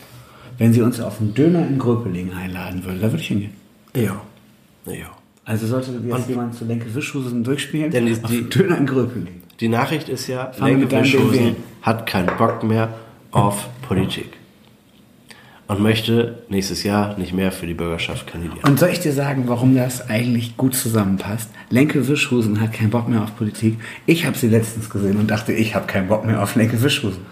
[0.57, 3.51] wenn sie uns auf einen Döner in Gröpeling einladen würde, da würde ich hingehen.
[3.95, 4.21] Ja.
[4.85, 5.07] Ja.
[5.45, 8.85] Also sollte jetzt jemand zu Lenke Wischhusen durchspielen, Denn die- auf die- einen Döner in
[8.85, 9.41] Gröpeling.
[9.59, 11.29] Die Nachricht ist ja, Fahren wir mit Lenke deinem BMW.
[11.39, 12.93] Wischhusen hat keinen Bock mehr
[13.31, 14.29] auf Politik.
[15.73, 18.63] Und möchte nächstes Jahr nicht mehr für die Bürgerschaft kandidieren.
[18.63, 21.49] Und soll ich dir sagen, warum das eigentlich gut zusammenpasst?
[21.69, 23.79] Lenke Wischhusen hat keinen Bock mehr auf Politik.
[24.05, 27.25] Ich habe sie letztens gesehen und dachte, ich habe keinen Bock mehr auf Lenke Wischhusen.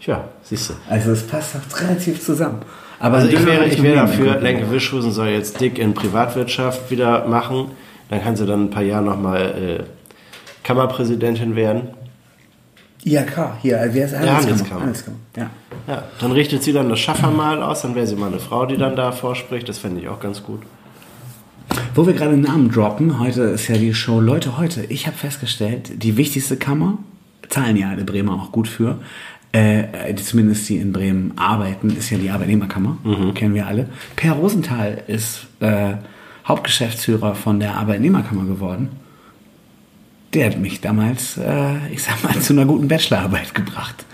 [0.00, 0.74] Tja, siehst du.
[0.90, 2.62] Also es passt doch relativ zusammen.
[2.98, 4.40] Aber Also ich wäre, ich wäre dafür.
[4.40, 7.72] Lenke Wischhusen soll jetzt dick in Privatwirtschaft wieder machen.
[8.08, 9.84] Dann kann sie dann ein paar Jahre nochmal äh,
[10.64, 11.88] Kammerpräsidentin werden.
[13.04, 14.36] IHK, hier, wer ist Handelskammer.
[14.36, 14.80] Handelskammer?
[14.80, 15.50] Handelskammer, ja.
[15.88, 18.76] Ja, dann richtet sie dann das Schaffermal aus, dann wäre sie mal eine Frau, die
[18.76, 19.68] dann da vorspricht.
[19.68, 20.62] Das fände ich auch ganz gut.
[21.94, 24.84] Wo wir gerade Namen droppen, heute ist ja die Show Leute heute.
[24.84, 26.98] Ich habe festgestellt, die wichtigste Kammer,
[27.48, 28.98] zahlen ja alle Bremer auch gut für,
[29.52, 32.96] äh, die, zumindest die in Bremen arbeiten, ist ja die Arbeitnehmerkammer,
[33.34, 33.88] kennen wir alle.
[34.16, 35.94] Per Rosenthal ist äh,
[36.46, 38.88] Hauptgeschäftsführer von der Arbeitnehmerkammer geworden.
[40.34, 44.04] Der hat mich damals, äh, ich sag mal, zu einer guten Bachelorarbeit gebracht.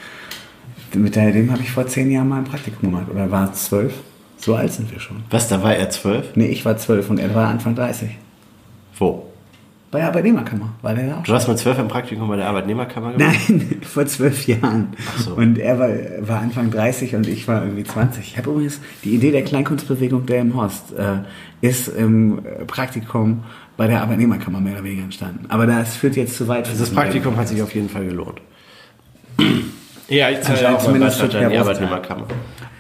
[0.95, 3.09] Mit dem habe ich vor zehn Jahren mal ein Praktikum gemacht.
[3.11, 3.93] Oder war es zwölf?
[4.39, 5.23] So alt sind wir schon.
[5.31, 6.35] Was, da war er zwölf?
[6.35, 8.11] Nee, ich war zwölf und er war Anfang 30.
[8.99, 9.25] Wo?
[9.91, 12.47] Bei der Arbeitnehmerkammer war der da auch Du hast mit zwölf im Praktikum bei der
[12.47, 13.37] Arbeitnehmerkammer gemacht?
[13.49, 14.89] Nein, vor zwölf Jahren.
[15.19, 15.35] so.
[15.35, 15.89] Und er war,
[16.21, 18.27] war Anfang 30 und ich war irgendwie 20.
[18.27, 21.19] Ich habe übrigens die Idee der Kleinkunstbewegung der im Horst äh,
[21.67, 23.45] ist im Praktikum
[23.79, 25.47] bei der Arbeitnehmerkammer mehr oder weniger entstanden.
[25.49, 26.69] Aber das führt jetzt zu weit.
[26.69, 28.43] Also das Praktikum hat sich auf jeden Fall gelohnt.
[30.11, 32.27] Ja, ich Ja, zahle auch mal zumindest für die Arbeitnehmerkammer.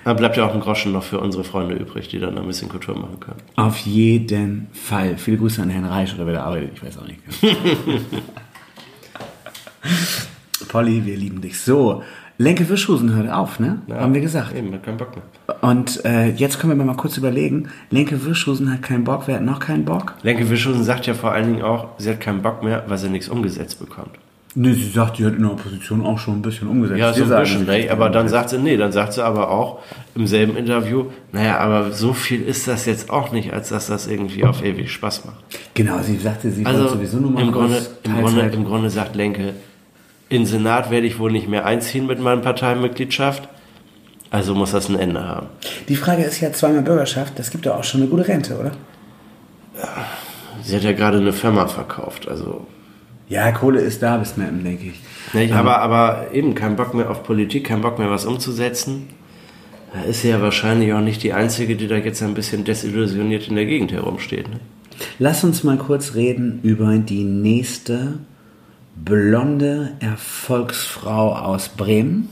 [0.02, 2.70] Da bleibt ja auch ein Groschen noch für unsere Freunde übrig, die dann ein bisschen
[2.70, 3.36] Kultur machen können.
[3.56, 5.18] Auf jeden Fall.
[5.18, 7.20] Viele Grüße an Herrn Reich oder wer da arbeitet, ich weiß auch nicht.
[10.68, 11.60] Polly, wir lieben dich.
[11.60, 12.02] So,
[12.40, 13.82] Lenke Wischhusen hört auf, ne?
[13.90, 14.54] Haben wir gesagt.
[14.54, 15.56] Eben, hat keinen Bock mehr.
[15.60, 17.68] Und äh, jetzt können wir mal kurz überlegen.
[17.90, 20.14] Lenke Wischhusen hat keinen Bock, wer hat noch keinen Bock?
[20.22, 23.08] Lenke Wischhusen sagt ja vor allen Dingen auch, sie hat keinen Bock mehr, weil sie
[23.08, 24.12] nichts umgesetzt bekommt.
[24.54, 26.98] Ne, sie sagt, sie hat in der Opposition auch schon ein bisschen umgesetzt.
[26.98, 27.90] Ja, so ein bisschen, ne?
[27.90, 29.80] aber dann sagt sie, nee, dann sagt sie aber auch
[30.14, 34.06] im selben Interview, naja, aber so viel ist das jetzt auch nicht, als dass das
[34.06, 35.36] irgendwie auf ewig Spaß macht.
[35.74, 39.16] Genau, sie sagte, sie Also sowieso nur mal im, Grunde, im, Grunde, im Grunde sagt
[39.16, 39.54] Lenke,
[40.28, 43.48] in den Senat werde ich wohl nicht mehr einziehen mit meiner Parteimitgliedschaft,
[44.30, 45.46] also muss das ein Ende haben.
[45.88, 48.72] Die Frage ist ja zweimal Bürgerschaft, das gibt doch auch schon eine gute Rente, oder?
[50.62, 52.66] Sie hat ja gerade eine Firma verkauft, also
[53.28, 55.00] Ja, Kohle ist da bis Mappen, denke ich.
[55.34, 55.52] Nicht?
[55.52, 59.08] Aber, aber eben kein Bock mehr auf Politik, kein Bock mehr was umzusetzen.
[59.92, 63.48] Da ist sie ja wahrscheinlich auch nicht die Einzige, die da jetzt ein bisschen desillusioniert
[63.48, 64.48] in der Gegend herumsteht.
[64.48, 64.60] Ne?
[65.18, 68.18] Lass uns mal kurz reden über die nächste
[69.04, 72.28] blonde Erfolgsfrau aus Bremen.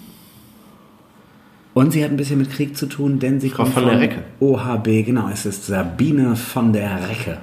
[1.75, 4.01] Und sie hat ein bisschen mit Krieg zu tun, denn sie Frau kommt von der
[4.01, 4.25] Recke.
[4.41, 7.39] OHB, genau, es ist Sabine von der Recke.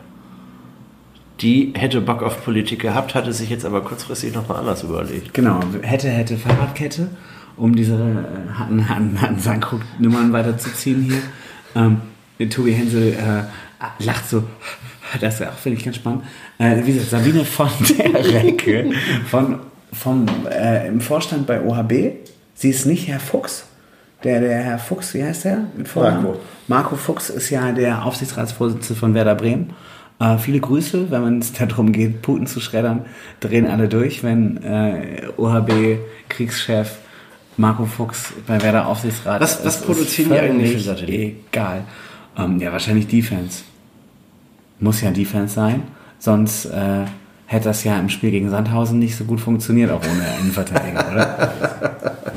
[1.41, 5.33] Die hätte Bock auf Politik gehabt, hatte sich jetzt aber kurzfristig nochmal anders überlegt.
[5.33, 7.09] Genau, hätte, hätte Fahrradkette,
[7.57, 11.21] um diese äh, Hatten, Hatten, Hatten Sandkrug-Nummern weiterzuziehen hier.
[11.75, 12.01] Ähm,
[12.49, 14.43] Tobi Hensel äh, lacht so,
[15.21, 16.23] das finde ich ganz spannend.
[16.57, 18.91] Äh, wie gesagt, Sabine von der Recke,
[19.29, 19.59] von,
[19.91, 22.13] vom, äh, im Vorstand bei OHB.
[22.55, 23.65] Sie ist nicht Herr Fuchs.
[24.23, 25.65] Der, der Herr Fuchs, wie heißt der?
[26.13, 26.39] Marco.
[26.67, 29.71] Marco Fuchs ist ja der Aufsichtsratsvorsitzende von Werder Bremen.
[30.19, 33.05] Äh, viele Grüße, wenn es darum geht, Putin zu schreddern,
[33.41, 36.89] drehen alle durch, wenn äh, OHB-Kriegschef
[37.57, 41.37] Marco Fuchs bei Werder Aufsichtsrat Was- was produzieren die eigentlich für Satelliten?
[41.51, 41.83] Egal.
[42.37, 43.63] Ähm, ja, wahrscheinlich Defense.
[44.83, 45.83] Muss ja Defense sein,
[46.19, 47.05] sonst äh,
[47.45, 51.53] hätte das ja im Spiel gegen Sandhausen nicht so gut funktioniert, auch ohne Innenverteidiger, oder?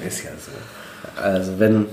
[0.07, 1.21] ist ja so.
[1.21, 1.87] Also wenn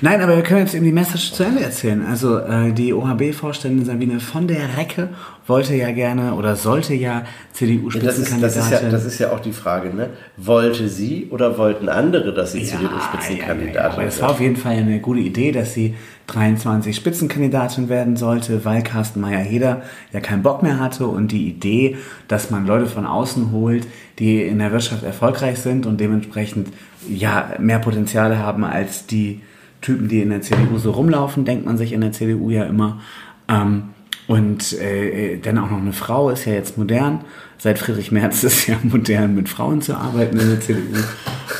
[0.00, 2.04] Nein, aber wir können jetzt eben die Message zu Ende erzählen.
[2.06, 5.08] Also äh, die OHB-Vorständin Sabine von der Recke
[5.46, 8.90] wollte ja gerne oder sollte ja das ist, das, ist ja, CDU-Spitzenkandidatin.
[8.90, 10.10] das ist ja auch die Frage, ne?
[10.36, 14.40] Wollte sie oder wollten andere, dass sie ja, CDU-Spitzenkandidatin ja, ja, aber es war auf
[14.40, 15.94] jeden Fall eine gute Idee, dass sie
[16.28, 21.96] 23 Spitzenkandidatin werden sollte, weil Carsten Meyer-Heder ja keinen Bock mehr hatte und die Idee,
[22.28, 23.86] dass man Leute von außen holt,
[24.18, 26.68] die in der Wirtschaft erfolgreich sind und dementsprechend
[27.08, 29.40] ja mehr Potenziale haben als die
[29.80, 33.00] Typen, die in der CDU so rumlaufen, denkt man sich in der CDU ja immer.
[33.48, 33.90] Ähm,
[34.26, 37.22] und äh, dann auch noch eine Frau ist ja jetzt modern.
[37.58, 40.80] Seit Friedrich Merz ist ja modern, mit Frauen zu arbeiten in der CDU.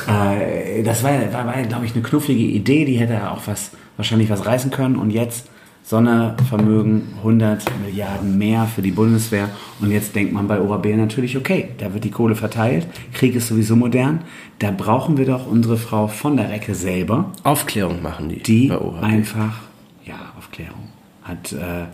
[0.07, 4.29] Äh, das war, war, war glaube ich, eine knufflige Idee, die hätte auch was, wahrscheinlich
[4.29, 4.95] was reißen können.
[4.95, 5.47] Und jetzt
[5.91, 9.49] Sondervermögen, 100 Milliarden mehr für die Bundeswehr.
[9.81, 12.87] Und jetzt denkt man bei OHB natürlich, okay, da wird die Kohle verteilt.
[13.13, 14.21] Krieg ist sowieso modern.
[14.59, 19.59] Da brauchen wir doch unsere Frau von der Recke selber, Aufklärung machen die, die einfach,
[20.05, 20.87] ja, Aufklärung,
[21.23, 21.87] hat, äh, äh,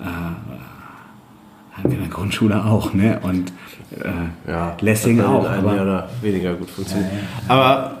[0.00, 3.20] hatten wir in der Grundschule auch, ne?
[3.22, 3.52] Und
[3.92, 5.48] äh, ja, Lessing auch.
[5.48, 7.12] Aber, mehr oder weniger gut funktioniert.
[7.46, 7.99] Aber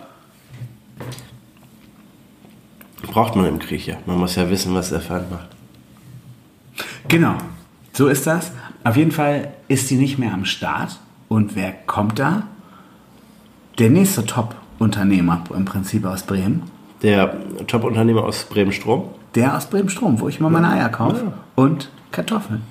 [3.10, 3.96] braucht man im Krieg ja.
[4.06, 5.48] Man muss ja wissen, was der Feind macht.
[7.08, 7.34] Genau,
[7.92, 8.52] so ist das.
[8.84, 10.98] Auf jeden Fall ist sie nicht mehr am Start.
[11.28, 12.44] Und wer kommt da?
[13.78, 16.62] Der nächste Top-Unternehmer im Prinzip aus Bremen.
[17.02, 19.04] Der Top-Unternehmer aus Bremen-Strom.
[19.34, 21.32] Der aus Bremen-Strom, wo ich immer meine Eier kaufe.
[21.54, 22.62] Und Kartoffeln.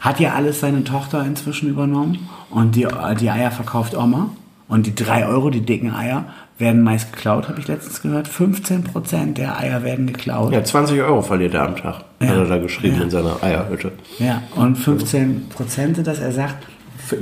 [0.00, 2.28] Hat ja alles seine Tochter inzwischen übernommen.
[2.50, 2.86] Und die,
[3.20, 4.30] die Eier verkauft Oma.
[4.68, 6.26] Und die 3 Euro, die dicken Eier,
[6.58, 8.28] werden meist geklaut, habe ich letztens gehört.
[8.28, 10.52] 15% der Eier werden geklaut.
[10.52, 12.04] Ja, 20 Euro verliert er am Tag.
[12.20, 12.28] Ja.
[12.28, 13.04] Hat er da geschrieben Ja.
[13.04, 13.92] in seiner Eierhütte.
[14.18, 16.18] Ja, und 15 Prozent sind das.
[16.18, 16.66] Er sagt,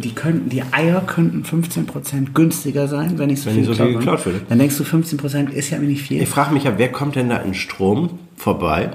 [0.03, 3.93] die, könnten, die Eier könnten 15% günstiger sein, wenn nicht so Wenn viel so viel
[3.93, 4.41] geklaut würde.
[4.49, 6.23] Dann denkst du, 15% ist ja nicht viel.
[6.23, 8.91] Ich frage mich ja, wer kommt denn da in Strom vorbei,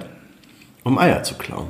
[0.83, 1.67] um Eier zu klauen?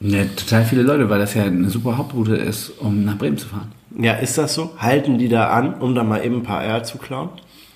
[0.00, 3.48] Ja, total viele Leute, weil das ja eine super Hauptroute ist, um nach Bremen zu
[3.48, 3.70] fahren.
[3.98, 4.70] Ja, ist das so?
[4.78, 7.28] Halten die da an, um da mal eben ein paar Eier zu klauen?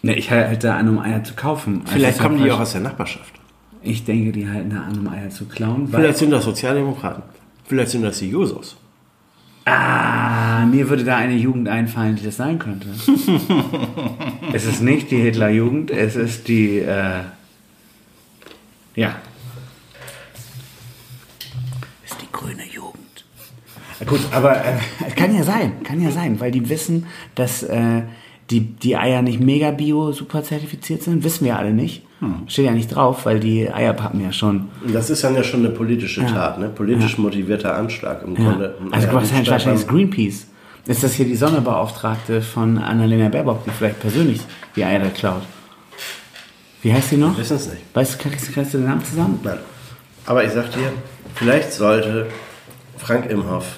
[0.03, 1.83] Ne, ich halte da an, um Eier zu kaufen.
[1.85, 3.35] Also Vielleicht kommen die auch aus der Nachbarschaft.
[3.83, 5.89] Ich denke, die halten da an, um Eier zu klauen.
[5.89, 7.23] Vielleicht sind das Sozialdemokraten.
[7.67, 8.77] Vielleicht sind das die Jusos.
[9.67, 12.89] ah, mir würde da eine Jugend einfallen, die das sein könnte.
[14.53, 17.21] es ist nicht die Hitlerjugend, es ist die, äh,
[18.95, 19.17] ja,
[22.35, 23.25] grüne Jugend.
[24.01, 28.03] Ja, Gut, aber äh, kann ja sein, kann ja sein, weil die wissen, dass äh,
[28.51, 32.03] die, die Eier nicht mega bio super zertifiziert sind, wissen wir alle nicht.
[32.47, 34.69] Steht ja nicht drauf, weil die Eier pappen ja schon.
[34.91, 36.29] Das ist dann ja schon eine politische Ja.
[36.29, 36.71] Tat, ne?
[36.71, 38.51] politisch motivierter Anschlag im Ja.
[38.51, 38.75] Grunde.
[38.93, 40.47] Also was Eierdiebstahl wahrscheinlich ist beim- Greenpeace.
[40.87, 44.41] Ist das hier die Sonderbeauftragte von Annalena Baerbock, die vielleicht persönlich
[44.75, 45.43] die Eier da klaut?
[46.83, 47.33] Wie heißt die noch?
[47.33, 47.83] Wir wissen es nicht.
[47.95, 49.41] Weißt du, kannst, kannst du den Namen zusammen?
[49.43, 49.59] Nein.
[50.27, 50.93] Aber ich sag dir,
[51.35, 52.27] vielleicht sollte
[52.99, 53.77] Frank Imhoff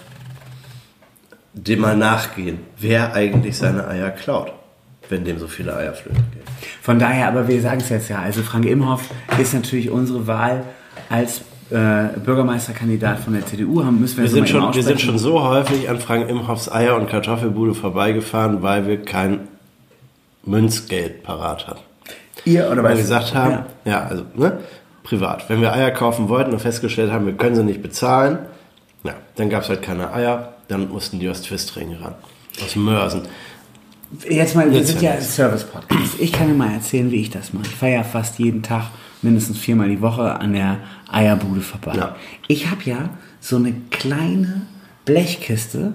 [1.55, 4.53] dem mal nachgehen, wer eigentlich seine Eier klaut,
[5.09, 6.42] wenn dem so viele Eier flöten gehen.
[6.83, 10.64] Von daher, aber wir sagen es jetzt ja, also Frank Imhoff ist natürlich unsere Wahl
[11.09, 11.40] als
[11.71, 13.83] äh, Bürgermeisterkandidat von der CDU.
[13.85, 16.97] Haben, müssen wir, Wir sind, schon, wir sind schon so häufig an Frank Imhoffs Eier-
[16.97, 19.49] und Kartoffelbude vorbeigefahren, weil wir kein
[20.45, 21.81] Münzgeld parat hatten.
[22.45, 22.99] Ihr oder Weil was?
[22.99, 23.51] wir gesagt haben,
[23.85, 23.92] Ja.
[23.92, 24.59] ja, also ne,
[25.07, 25.49] privat.
[25.49, 28.38] Wenn wir Eier kaufen wollten und festgestellt haben, wir können sie nicht bezahlen,
[29.05, 32.14] ja, dann gab es halt keine Eier, dann mussten die aus Twistringen ran.
[32.62, 33.23] Aus Mörsen.
[34.29, 35.23] Jetzt mal, wir Jetzt sind ja ein.
[35.23, 36.19] Service-Podcast.
[36.19, 37.66] Ich kann dir mal erzählen, wie ich das mache.
[37.66, 38.90] Ich fahre ja fast jeden Tag,
[39.23, 40.79] mindestens viermal die Woche an der
[41.11, 41.95] Eierbude vorbei.
[41.97, 42.16] Ja.
[42.49, 44.62] Ich habe ja so eine kleine
[45.05, 45.95] Blechkiste,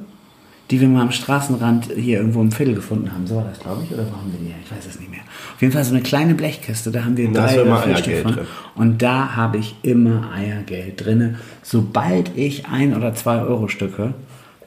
[0.71, 3.27] die wir mal am Straßenrand hier irgendwo im Viertel gefunden haben.
[3.27, 4.47] So war das, glaube ich, oder wo haben wir die?
[4.47, 4.55] her?
[4.63, 5.19] Ich weiß es nicht mehr.
[5.53, 8.21] Auf jeden Fall so eine kleine Blechkiste, da haben wir Da drei oder vier Stück
[8.23, 8.31] von.
[8.33, 8.45] drin.
[8.75, 11.35] Und da habe ich immer Eiergeld drinne.
[11.61, 14.13] Sobald ich ein oder zwei Euro Stücke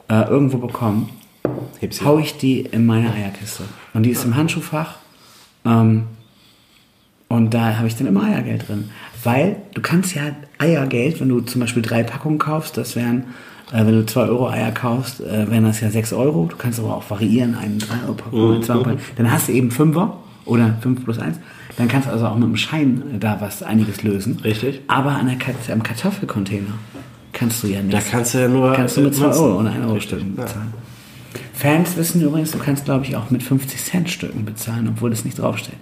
[0.07, 1.09] äh, irgendwo bekomme,
[1.79, 3.63] Heb sie hau ich die in meine Eierkiste.
[3.93, 4.97] Und die ist im Handschuhfach.
[5.65, 6.03] Ähm,
[7.27, 8.91] und da habe ich dann immer Eiergeld drin.
[9.23, 10.21] Weil du kannst ja
[10.59, 13.25] Eiergeld, wenn du zum Beispiel drei Packungen kaufst, das wären,
[13.71, 16.47] äh, wenn du 2 Euro Eier kaufst, äh, wären das ja 6 Euro.
[16.49, 18.99] Du kannst aber auch variieren, einen 3 Euro Packung, einen 2 Euro Packung.
[19.17, 20.11] Dann hast du eben 5er
[20.45, 21.37] oder 5 plus 1.
[21.77, 24.39] Dann kannst du also auch mit dem Schein äh, da was einiges lösen.
[24.43, 24.81] Richtig.
[24.87, 26.73] Aber an der Kat am Kartoffelcontainer
[27.33, 28.11] kannst du ja Da nichts.
[28.11, 28.73] kannst du ja nur.
[28.73, 30.43] Kannst du mit 2 Münzen- Euro und 1 Euro Stücken ja.
[30.43, 30.73] bezahlen.
[31.53, 35.25] Fans wissen übrigens, du kannst, glaube ich, auch mit 50 Cent Stücken bezahlen, obwohl das
[35.25, 35.75] nicht draufsteht.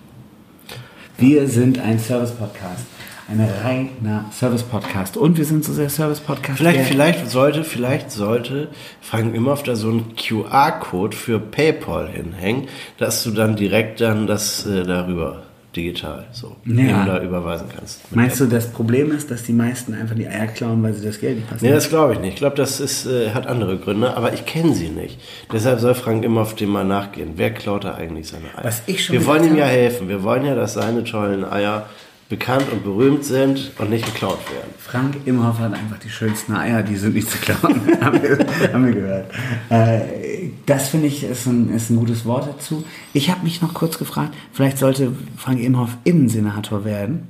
[1.17, 2.85] Wir sind ein Service-Podcast.
[3.29, 5.15] Ein reiner Service-Podcast.
[5.15, 6.57] Und wir sind so sehr Service-Podcast.
[6.57, 8.67] Vielleicht, der- vielleicht sollte, vielleicht sollte
[9.01, 14.65] Frank Imhoff da so einen QR-Code für PayPal hinhängen, dass du dann direkt dann das
[14.65, 15.43] äh, darüber
[15.75, 17.03] digital so Ja.
[17.05, 18.01] da überweisen kannst.
[18.13, 21.19] Meinst du, das Problem ist, dass die meisten einfach die Eier klauen, weil sie das
[21.19, 21.65] Geld nicht passen?
[21.65, 22.33] Nee, das glaube ich nicht.
[22.33, 25.19] Ich glaube, das ist, äh, hat andere Gründe, aber ich kenne sie nicht.
[25.51, 27.31] Deshalb soll Frank Imhoff dem mal nachgehen.
[27.37, 28.65] Wer klaut da eigentlich seine Eier?
[28.65, 30.09] Was ich schon Wir wollen ihm ja helfen.
[30.09, 31.87] Wir wollen ja, dass seine tollen Eier
[32.33, 34.73] bekannt und berühmt sind und nicht geklaut werden.
[34.79, 37.79] Frank Imhoff hat einfach die schönsten Eier, die sind nicht zu klauen.
[38.01, 39.31] haben, wir, haben wir gehört.
[39.69, 42.83] Äh, das finde ich ist ein, ist ein gutes Wort dazu.
[43.13, 47.29] Ich habe mich noch kurz gefragt, vielleicht sollte Frank Imhoff Innensenator werden.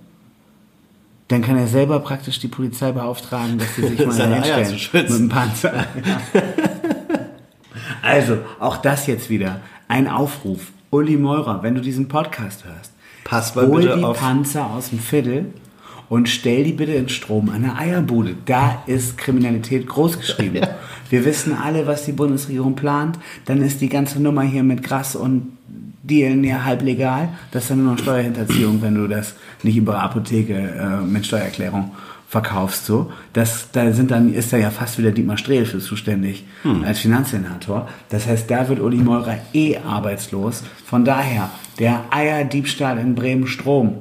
[1.28, 4.80] Dann kann er selber praktisch die Polizei beauftragen, dass sie sich mal Seine hinstellen.
[4.94, 5.86] Mit dem Panzer.
[8.02, 9.60] also, auch das jetzt wieder.
[9.89, 10.72] Ein Aufruf.
[10.92, 12.92] Uli Meurer, wenn du diesen Podcast hörst,
[13.23, 15.45] Pass mal hol bitte die auf- Panzer aus dem Viertel
[16.09, 18.36] und stell die bitte in Strom an der Eierbude.
[18.45, 20.65] Da ist Kriminalität groß geschrieben.
[21.09, 23.17] Wir wissen alle, was die Bundesregierung plant.
[23.45, 25.57] Dann ist die ganze Nummer hier mit Gras und
[26.03, 27.29] Dealen ja halb legal.
[27.51, 31.91] Das ist dann nur noch Steuerhinterziehung, wenn du das nicht über Apotheke äh, mit Steuererklärung
[32.34, 32.88] verkaufst.
[32.88, 33.12] So.
[33.32, 36.46] Das, da sind dann, ist da ja fast wieder Dietmar Strehl für zuständig
[36.84, 37.88] als Finanzsenator.
[38.10, 40.63] Das heißt, da wird Uli Meurer eh arbeitslos.
[40.84, 44.00] Von daher, der Eierdiebstahl in Bremen-Strom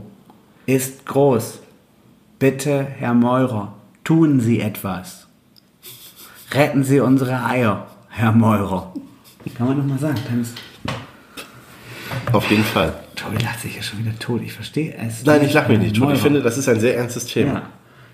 [0.65, 1.59] ist groß.
[2.39, 5.27] Bitte, Herr Meurer, tun Sie etwas.
[6.53, 8.95] Retten Sie unsere Eier, Herr Meurer.
[9.59, 10.17] Kann man nochmal sagen.
[10.41, 10.57] Ist,
[12.33, 12.95] Auf jeden Fall.
[13.15, 14.41] Tobi lacht sich ja schon wieder tot.
[14.43, 15.23] Ich verstehe es.
[15.25, 15.97] Nein, ich lache mich nicht.
[15.97, 16.15] tot.
[16.15, 17.53] Ich finde, das ist ein sehr ernstes Thema.
[17.53, 17.63] Ja.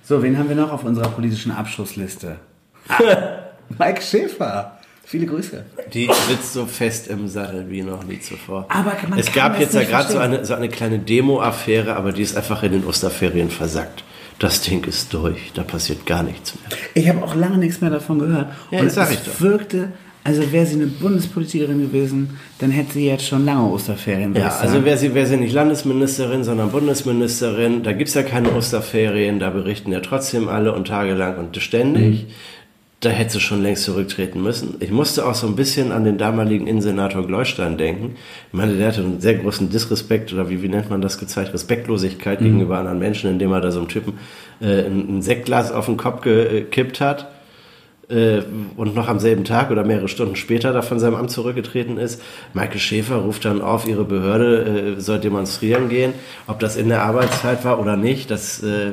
[0.09, 2.37] So, wen haben wir noch auf unserer politischen Abschussliste?
[3.79, 4.79] Mike Schäfer.
[5.05, 5.67] Viele Grüße.
[5.93, 8.65] Die sitzt so fest im Sattel wie noch nie zuvor.
[8.71, 12.23] Aber man es gab jetzt ja gerade so eine, so eine kleine Demo-Affäre, aber die
[12.23, 14.03] ist einfach in den Osterferien versackt.
[14.39, 16.79] Das Ding ist durch, da passiert gar nichts mehr.
[16.95, 18.51] Ich habe auch lange nichts mehr davon gehört.
[18.71, 19.41] Ja, und das sag es ich doch.
[19.43, 19.93] wirkte,
[20.29, 24.35] Also wäre sie eine Bundespolitikerin gewesen, dann hätte sie jetzt schon lange Osterferien.
[24.35, 29.39] Ja, also wäre sie, wär sie nicht Landesministerin, sondern Bundesministerin, da gibt's ja keine Osterferien,
[29.39, 32.27] da berichten ja trotzdem alle und tagelang und ständig.
[33.01, 34.75] Da hätte sie schon längst zurücktreten müssen.
[34.81, 38.17] Ich musste auch so ein bisschen an den damaligen Innensenator Gleustein denken.
[38.49, 41.55] Ich meine, der hatte einen sehr großen Disrespekt oder wie, wie nennt man das gezeigt?
[41.55, 44.15] Respektlosigkeit gegenüber anderen Menschen, indem er da so einem Typen
[44.61, 47.29] äh, ein, ein Sektglas auf den Kopf gekippt hat
[48.09, 48.43] äh,
[48.77, 52.23] und noch am selben Tag oder mehrere Stunden später da von seinem Amt zurückgetreten ist.
[52.55, 56.15] Michael Schäfer ruft dann auf, ihre Behörde äh, soll demonstrieren gehen.
[56.47, 58.93] Ob das in der Arbeitszeit war oder nicht, das äh,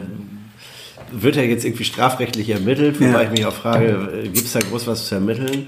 [1.12, 3.22] wird ja jetzt irgendwie strafrechtlich ermittelt, wobei Ja.
[3.24, 5.68] ich mich auch frage, gibt es da groß was zu ermitteln?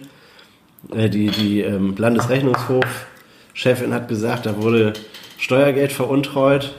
[0.93, 4.93] Äh, die die ähm, Landesrechnungshof-Chefin hat gesagt, da wurde
[5.37, 6.73] Steuergeld veruntreut.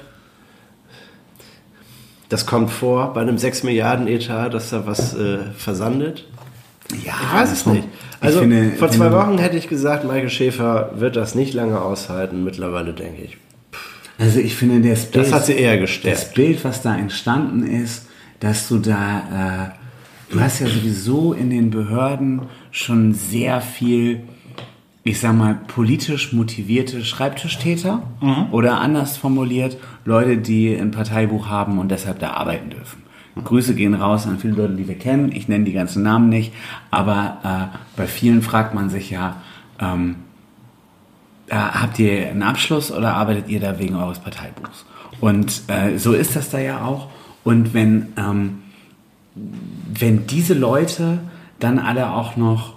[2.29, 6.27] Das kommt vor bei einem 6 Milliarden Etat, dass da was äh, versandet.
[7.05, 7.85] Ja, Ich weiß es das- nicht.
[7.85, 11.81] ich Also finde, vor zwei Wochen hätte ich gesagt, Michael Schäfer wird das nicht lange
[11.81, 12.45] aushalten.
[12.45, 13.37] Mittlerweile denke ich,
[14.19, 16.35] Also ich finde, das Bild, das hat sie eher das gestärkt.
[16.35, 18.07] Bild, was da entstanden ist,
[18.41, 19.71] dass du da,
[20.31, 24.23] äh, du hast ja sowieso in den Behörden schon sehr viel,
[25.05, 28.03] ich sag mal, politisch motivierte Schreibtischtäter
[28.51, 33.03] oder anders formuliert, Leute, die ein Parteibuch haben und deshalb da arbeiten dürfen.
[33.45, 35.33] Grüße gehen raus an viele Leute, die wir kennen.
[35.33, 36.53] Ich nenne die ganzen Namen nicht,
[36.91, 39.37] aber äh, bei vielen fragt man sich ja,
[39.81, 40.17] ähm,
[41.49, 44.85] äh, habt ihr einen Abschluss oder arbeitet ihr da wegen eures Parteibuchs?
[45.21, 47.09] Und äh, so ist das da ja auch.
[47.45, 48.63] Und wenn, ähm,
[49.35, 51.19] wenn diese Leute
[51.59, 52.75] dann alle auch noch,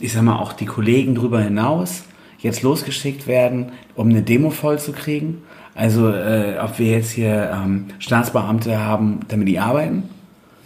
[0.00, 2.04] ich sag mal, auch die Kollegen drüber hinaus
[2.38, 5.42] jetzt losgeschickt werden, um eine Demo voll zu kriegen,
[5.74, 10.04] also äh, ob wir jetzt hier ähm, Staatsbeamte haben, damit die arbeiten,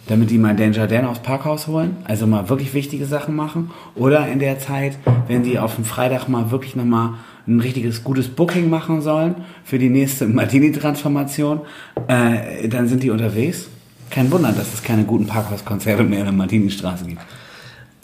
[0.07, 3.71] damit die mal den Jardin aufs Parkhaus holen, also mal wirklich wichtige Sachen machen.
[3.95, 7.13] Oder in der Zeit, wenn die auf dem Freitag mal wirklich nochmal
[7.47, 11.61] ein richtiges gutes Booking machen sollen für die nächste Martini-Transformation,
[12.07, 13.69] äh, dann sind die unterwegs.
[14.09, 17.21] Kein Wunder, dass es keine guten Parkhauskonzerte mehr in der Martini-Straße gibt.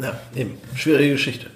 [0.01, 0.51] Ja, eben.
[0.75, 1.47] Schwierige Geschichte.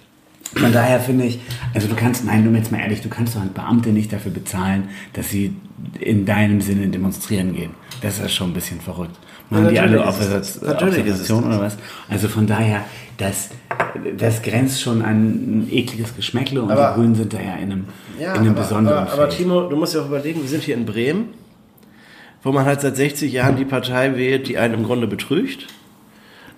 [0.56, 1.40] Von daher finde ich,
[1.74, 4.32] also du kannst, nein, du jetzt mal ehrlich, du kannst doch halt Beamte nicht dafür
[4.32, 5.54] bezahlen, dass sie
[6.00, 7.72] in deinem Sinne demonstrieren gehen.
[8.02, 9.18] Das ist schon ein bisschen verrückt.
[9.50, 11.78] Machen Ja, die alle es Observation oder was?
[12.10, 12.82] Also von daher,
[13.18, 13.50] das,
[14.18, 17.72] das grenzt schon an ein ekliges Geschmäckle und Aber- die Grünen sind da ja in
[17.72, 17.86] einem,
[18.20, 19.30] in einem aber, besonderen aber, aber.
[19.30, 21.30] Timo, du musst ja auch überlegen, wir sind hier in Bremen,
[22.44, 25.68] wo man halt seit 60 Jahren die Partei wählt, die einen im Grunde betrügt.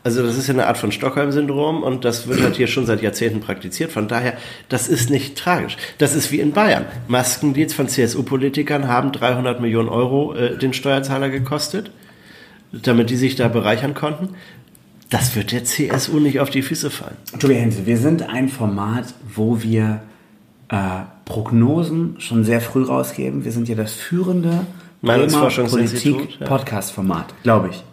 [0.03, 3.01] Also das ist ja eine Art von Stockholm-Syndrom und das wird halt hier schon seit
[3.01, 3.91] Jahrzehnten praktiziert.
[3.91, 4.37] Von daher,
[4.69, 5.75] das ist nicht tragisch.
[5.97, 6.85] Das ist wie in Bayern.
[7.07, 11.91] Maskendeals von CSU-Politikern haben 300 Millionen Euro äh, den Steuerzahler gekostet,
[12.71, 14.29] damit die sich da bereichern konnten.
[15.09, 17.17] Das wird der CSU nicht auf die Füße fallen.
[17.39, 20.01] Tobi Hense, wir sind ein Format, wo wir
[20.69, 20.77] äh,
[21.25, 23.43] Prognosen schon sehr früh rausgeben.
[23.43, 24.65] Wir sind ja das führende
[25.01, 25.13] ja.
[25.13, 27.83] Politik-Podcast-Format, glaube ich.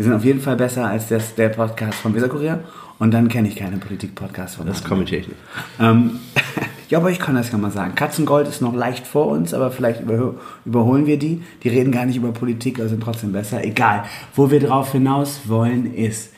[0.00, 2.64] Wir sind auf jeden Fall besser als das, der Podcast vom Weserkurier.
[2.98, 4.72] Und dann kenne ich keine Politik-Podcast-Formate.
[4.72, 5.40] Das kommentiere ich nicht.
[5.78, 6.20] Ähm,
[6.88, 7.94] ja, aber ich kann das ja mal sagen.
[7.96, 11.42] Katzengold ist noch leicht vor uns, aber vielleicht überhö- überholen wir die.
[11.62, 13.62] Die reden gar nicht über Politik, aber sind trotzdem besser.
[13.62, 14.04] Egal.
[14.34, 16.32] Wo wir drauf hinaus wollen, ist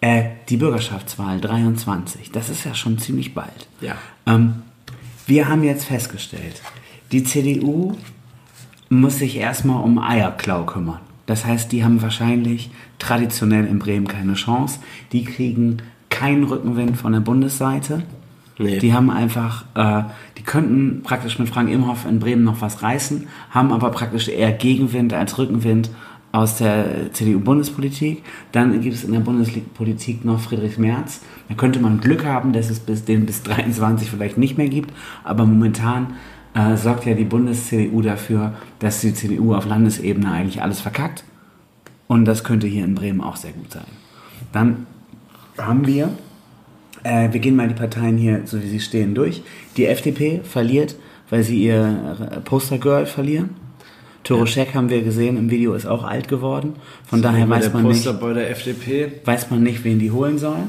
[0.00, 2.32] äh, die Bürgerschaftswahl 23.
[2.32, 3.68] Das ist ja schon ziemlich bald.
[3.80, 3.94] Ja.
[4.26, 4.62] Ähm,
[5.28, 6.62] wir haben jetzt festgestellt,
[7.12, 7.96] die CDU
[8.88, 10.98] muss sich erstmal um Eierklau kümmern.
[11.26, 14.80] Das heißt, die haben wahrscheinlich traditionell in Bremen keine Chance.
[15.12, 15.78] Die kriegen
[16.10, 18.02] keinen Rückenwind von der Bundesseite.
[18.58, 18.78] Nee.
[18.78, 20.04] Die haben einfach, äh,
[20.38, 24.52] die könnten praktisch mit Frank Imhoff in Bremen noch was reißen, haben aber praktisch eher
[24.52, 25.90] Gegenwind als Rückenwind
[26.30, 28.22] aus der CDU-Bundespolitik.
[28.52, 31.20] Dann gibt es in der Bundespolitik noch Friedrich Merz.
[31.48, 34.92] Da könnte man Glück haben, dass es bis, den bis 23 vielleicht nicht mehr gibt.
[35.22, 36.14] Aber momentan
[36.54, 41.24] äh, sorgt ja die Bundes-CDU dafür, dass die CDU auf Landesebene eigentlich alles verkackt.
[42.06, 43.86] Und das könnte hier in Bremen auch sehr gut sein.
[44.52, 44.86] Dann
[45.58, 46.10] haben wir,
[47.02, 49.42] äh, wir gehen mal die Parteien hier, so wie sie stehen, durch.
[49.76, 50.96] Die FDP verliert,
[51.30, 53.50] weil sie ihr äh, Postergirl verlieren.
[54.22, 56.74] Toroschek haben wir gesehen, im Video ist auch alt geworden.
[57.06, 59.12] Von daher Immer weiß man, nicht, Posterboy der FDP.
[59.24, 60.68] weiß man nicht, wen die holen sollen.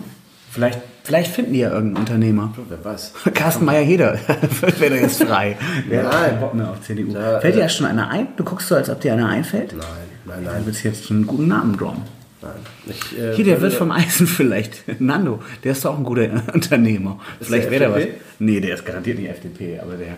[0.50, 2.54] Vielleicht, vielleicht finden die ja irgendeinen Unternehmer.
[2.68, 3.14] Wer weiß.
[3.34, 4.20] Carsten Meyer-Heder
[4.80, 5.56] wäre jetzt frei.
[5.90, 6.40] Der hat Nein.
[6.42, 7.14] Bock mehr auf CDU.
[7.14, 8.28] Da, Fällt dir ja schon einer ein?
[8.36, 9.72] Du guckst so, als ob dir einer einfällt?
[9.78, 9.86] Nein,
[10.26, 10.62] nein, Du nein.
[10.66, 12.02] willst jetzt schon einen guten Namen droppen.
[12.42, 12.52] nein.
[12.88, 14.84] Ich, äh, Hier, der wird vom Eisen vielleicht.
[15.00, 17.20] Nando, der ist doch auch ein guter Unternehmer.
[17.42, 18.04] vielleicht wäre der was.
[18.40, 20.16] Nee, der ist garantiert nicht FDP, aber der,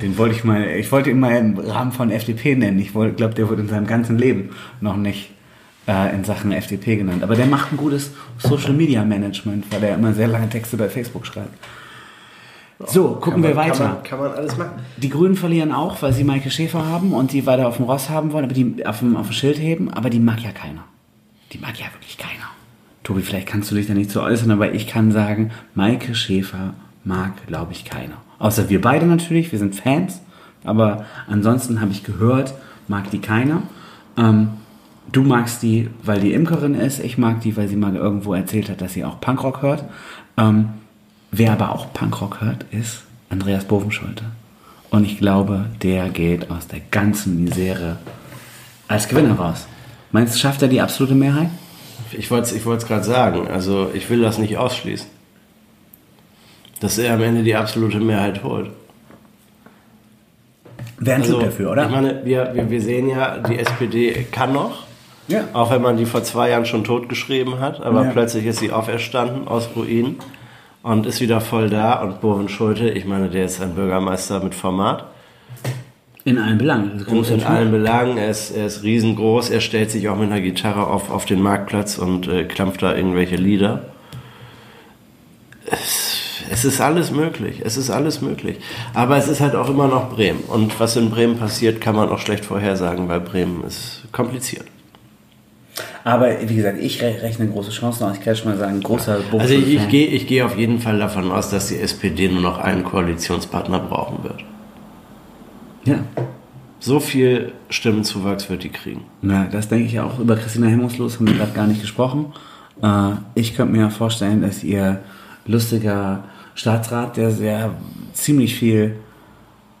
[0.00, 2.78] den wollte ich mal, ich wollte ihn mal im Rahmen von FDP nennen.
[2.78, 5.30] Ich glaube, der wird in seinem ganzen Leben noch nicht
[5.88, 7.22] äh, in Sachen FDP genannt.
[7.24, 10.88] Aber der macht ein gutes Social Media Management, weil er immer sehr lange Texte bei
[10.88, 11.54] Facebook schreibt.
[12.86, 13.78] So, gucken Kann wir man- weiter.
[13.78, 14.70] Kann man, kann man alles machen.
[14.98, 18.08] Die Grünen verlieren auch, weil sie Maike Schäfer haben und die weiter auf dem Ross
[18.08, 20.84] haben wollen, aber die auf dem, auf dem Schild heben, aber die mag ja keiner.
[21.52, 22.44] Die mag ja wirklich keiner.
[23.02, 26.74] Tobi, vielleicht kannst du dich da nicht so äußern, aber ich kann sagen, Maike Schäfer
[27.04, 28.18] mag, glaube ich, keiner.
[28.38, 30.20] Außer wir beide natürlich, wir sind Fans,
[30.62, 32.54] aber ansonsten habe ich gehört,
[32.86, 33.62] mag die keiner.
[34.16, 34.50] Ähm,
[35.12, 38.68] du magst die, weil die Imkerin ist, ich mag die, weil sie mal irgendwo erzählt
[38.68, 39.84] hat, dass sie auch Punkrock hört.
[40.36, 40.70] Ähm,
[41.30, 44.24] wer aber auch Punkrock hört, ist Andreas Bovenschulte.
[44.90, 47.98] Und ich glaube, der geht aus der ganzen Misere
[48.86, 49.66] als Gewinner raus.
[50.12, 51.50] Meinst du, schafft er die absolute Mehrheit?
[52.12, 53.48] Ich wollte es ich gerade sagen.
[53.48, 55.06] Also ich will das nicht ausschließen.
[56.80, 58.70] Dass er am Ende die absolute Mehrheit holt.
[60.98, 61.84] Wäre ein Also, Typ dafür, oder?
[61.84, 64.87] Ich meine, wir, wir, wir sehen ja, die SPD kann noch.
[65.28, 65.44] Ja.
[65.52, 67.80] Auch wenn man die vor zwei Jahren schon totgeschrieben hat.
[67.82, 68.10] Aber Ja.
[68.10, 70.16] plötzlich ist sie auferstanden aus Ruinen
[70.82, 72.02] und ist wieder voll da.
[72.02, 75.04] Und Boven Schulte, ich meine, der ist ein Bürgermeister mit Format.
[76.24, 77.04] in allen Belangen.
[77.08, 78.18] In, in allen Belangen.
[78.18, 79.48] Er ist, er ist riesengroß.
[79.50, 82.94] Er stellt sich auch mit einer Gitarre auf, auf den Marktplatz und äh, klampft da
[82.94, 83.84] irgendwelche Lieder.
[85.66, 87.62] Es, es ist alles möglich.
[87.64, 88.58] Es ist alles möglich.
[88.94, 90.40] Aber es ist halt auch immer noch Bremen.
[90.48, 94.66] Und was in Bremen passiert, kann man auch schlecht vorhersagen, weil Bremen ist kompliziert.
[96.08, 98.16] Aber wie gesagt, ich re- rechne große Chancen aus.
[98.16, 100.98] Ich kann schon mal sagen, großer Also ich, ich gehe ich gehe auf jeden Fall
[100.98, 104.42] davon aus, dass die SPD nur noch einen Koalitionspartner brauchen wird.
[105.84, 105.98] Ja.
[106.80, 109.02] So viel Stimmenzuwachs wird die kriegen.
[109.20, 110.18] Na, das denke ich auch.
[110.18, 112.32] Über Christina Hemmungslos haben wir gerade gar nicht gesprochen.
[112.82, 115.00] Äh, ich könnte mir vorstellen, dass ihr
[115.46, 117.72] lustiger Staatsrat, der sehr
[118.14, 118.96] ziemlich viel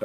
[0.00, 0.04] äh,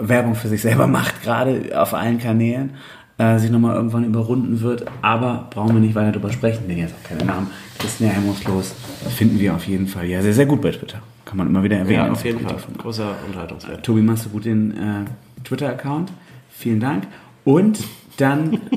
[0.00, 2.70] Werbung für sich selber macht, gerade auf allen Kanälen,
[3.18, 4.84] äh, sich nochmal irgendwann überrunden wird.
[5.02, 7.50] Aber brauchen wir nicht weiter darüber sprechen, denn jetzt auch keine Namen.
[7.78, 8.74] Christina Hemmungslos
[9.16, 11.00] finden wir auf jeden Fall ja sehr, sehr gut bei Twitter.
[11.24, 12.06] Kann man immer wieder erwähnen.
[12.06, 12.54] Ja, auf jeden Fall.
[12.54, 12.82] Definitiv.
[12.82, 13.82] Großer Unterhaltungswert.
[13.84, 15.04] Tobi, machst du gut den äh,
[15.44, 16.12] Twitter-Account.
[16.50, 17.04] Vielen Dank.
[17.44, 17.80] Und
[18.18, 18.60] dann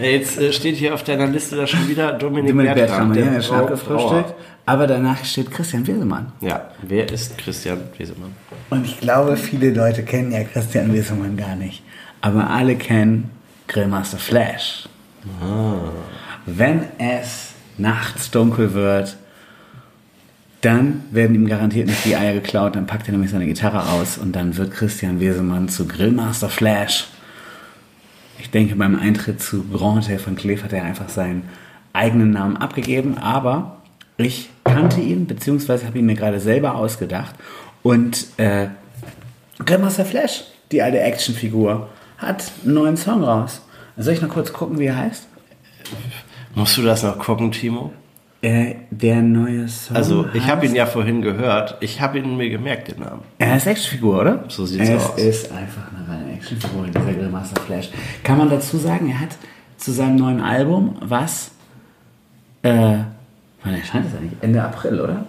[0.00, 3.12] Jetzt äh, steht hier auf deiner Liste da schon wieder Dominik Bertram.
[3.12, 3.86] Bertram, ja, der gefrühstückt.
[3.86, 4.34] Brauer.
[4.70, 6.30] Aber danach steht Christian Wesemann.
[6.40, 8.36] Ja, wer ist Christian Wesemann?
[8.70, 11.82] Und ich glaube, viele Leute kennen ja Christian Wesemann gar nicht.
[12.20, 13.32] Aber alle kennen
[13.66, 14.88] Grillmaster Flash.
[16.46, 17.48] Wenn es
[17.78, 19.16] nachts dunkel wird,
[20.60, 24.18] dann werden ihm garantiert nicht die Eier geklaut, dann packt er nämlich seine Gitarre aus
[24.18, 27.08] und dann wird Christian Wesemann zu Grillmaster Flash.
[28.38, 31.48] Ich denke, beim Eintritt zu Grand Hotel von Kleef hat er einfach seinen
[31.92, 33.78] eigenen Namen abgegeben, aber
[34.22, 37.34] ich kannte ihn, beziehungsweise habe ihn mir gerade selber ausgedacht.
[37.82, 38.68] Und äh,
[39.64, 43.62] Grandmaster Flash, die alte Actionfigur, hat einen neuen Song raus.
[43.96, 45.26] Soll ich noch kurz gucken, wie er heißt?
[46.54, 47.92] Musst du das noch gucken, Timo?
[48.42, 49.96] Äh, der neue Song.
[49.96, 51.76] Also, ich habe ihn ja vorhin gehört.
[51.80, 53.22] Ich habe ihn mir gemerkt, den Namen.
[53.38, 54.44] Er ist Actionfigur, oder?
[54.48, 55.12] So sieht's es aus.
[55.18, 57.90] Es ist einfach eine reine Actionfigur, dieser Grillmaster Flash.
[58.24, 59.36] Kann man dazu sagen, er hat
[59.76, 61.50] zu seinem neuen Album, was,
[62.62, 62.98] äh,
[63.64, 64.32] wann erscheint das eigentlich?
[64.40, 65.24] Ende April, oder?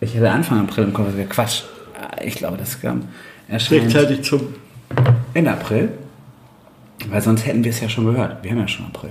[0.00, 1.62] Ich hätte Anfang April im Kopf, das wäre Quatsch.
[2.18, 3.04] Äh, Ich glaube, das kam,
[3.48, 4.54] erscheint zum.
[5.34, 5.90] Ende April.
[7.10, 8.42] Weil sonst hätten wir es ja schon gehört.
[8.42, 9.10] Wir haben ja schon April.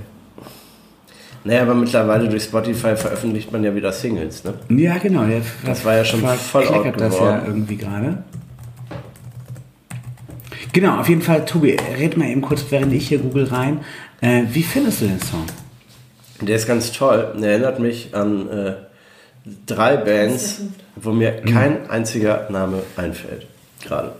[1.43, 4.55] Naja, aber mittlerweile durch Spotify veröffentlicht man ja wieder Singles, ne?
[4.69, 5.23] Ja, genau.
[5.23, 8.23] Der Das war ja schon voll out das ja irgendwie gerade.
[10.73, 13.79] Genau, auf jeden Fall, Tobi, red mal eben kurz, während ich hier google rein.
[14.19, 15.45] Äh, wie findest du den Song?
[16.41, 17.33] Der ist ganz toll.
[17.41, 18.73] Der erinnert mich an äh,
[19.65, 20.61] drei Bands,
[20.95, 23.47] wo mir kein einziger Name einfällt.
[23.83, 24.11] Gerade.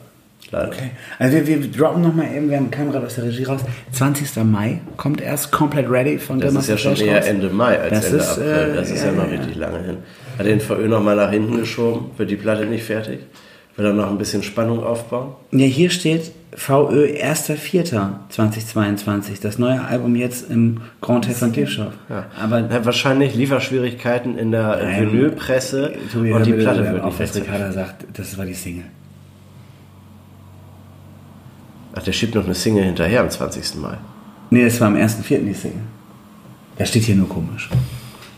[0.50, 0.68] Leider.
[0.70, 0.92] Okay.
[1.20, 3.60] Also wir, wir droppen nochmal eben, wir haben kam gerade aus der Regie raus.
[3.92, 4.44] 20.
[4.46, 7.26] Mai kommt erst komplett ready von Das ist ja schon eher raus.
[7.28, 8.46] Ende Mai als Das Ende ist, April.
[8.72, 9.98] äh, Das ist ja, ja, noch ja, richtig lange hin.
[10.38, 13.20] Hat den VÖ noch mal nach hinten geschoben, wird die Platte nicht fertig.
[13.76, 15.34] Will er noch ein bisschen Spannung aufbauen?
[15.52, 19.40] Ja, hier steht VÖ 1.4.2022.
[19.42, 21.92] Das neue Album jetzt im Grand Hotel von Tiefschau.
[22.42, 25.12] Aber Er hat wahrscheinlich Lieferschwierigkeiten in der Nein.
[25.12, 27.36] Vinylpresse und die Platte auf, wird nicht was.
[27.36, 28.86] Ricarda sagt, das war die Single.
[31.94, 33.76] Ach, der schiebt noch eine Single hinterher am 20.
[33.76, 33.98] Mai.
[34.50, 35.46] Nee, das war am 1.4.
[35.46, 35.82] die Single.
[36.80, 37.70] Das steht hier nur komisch.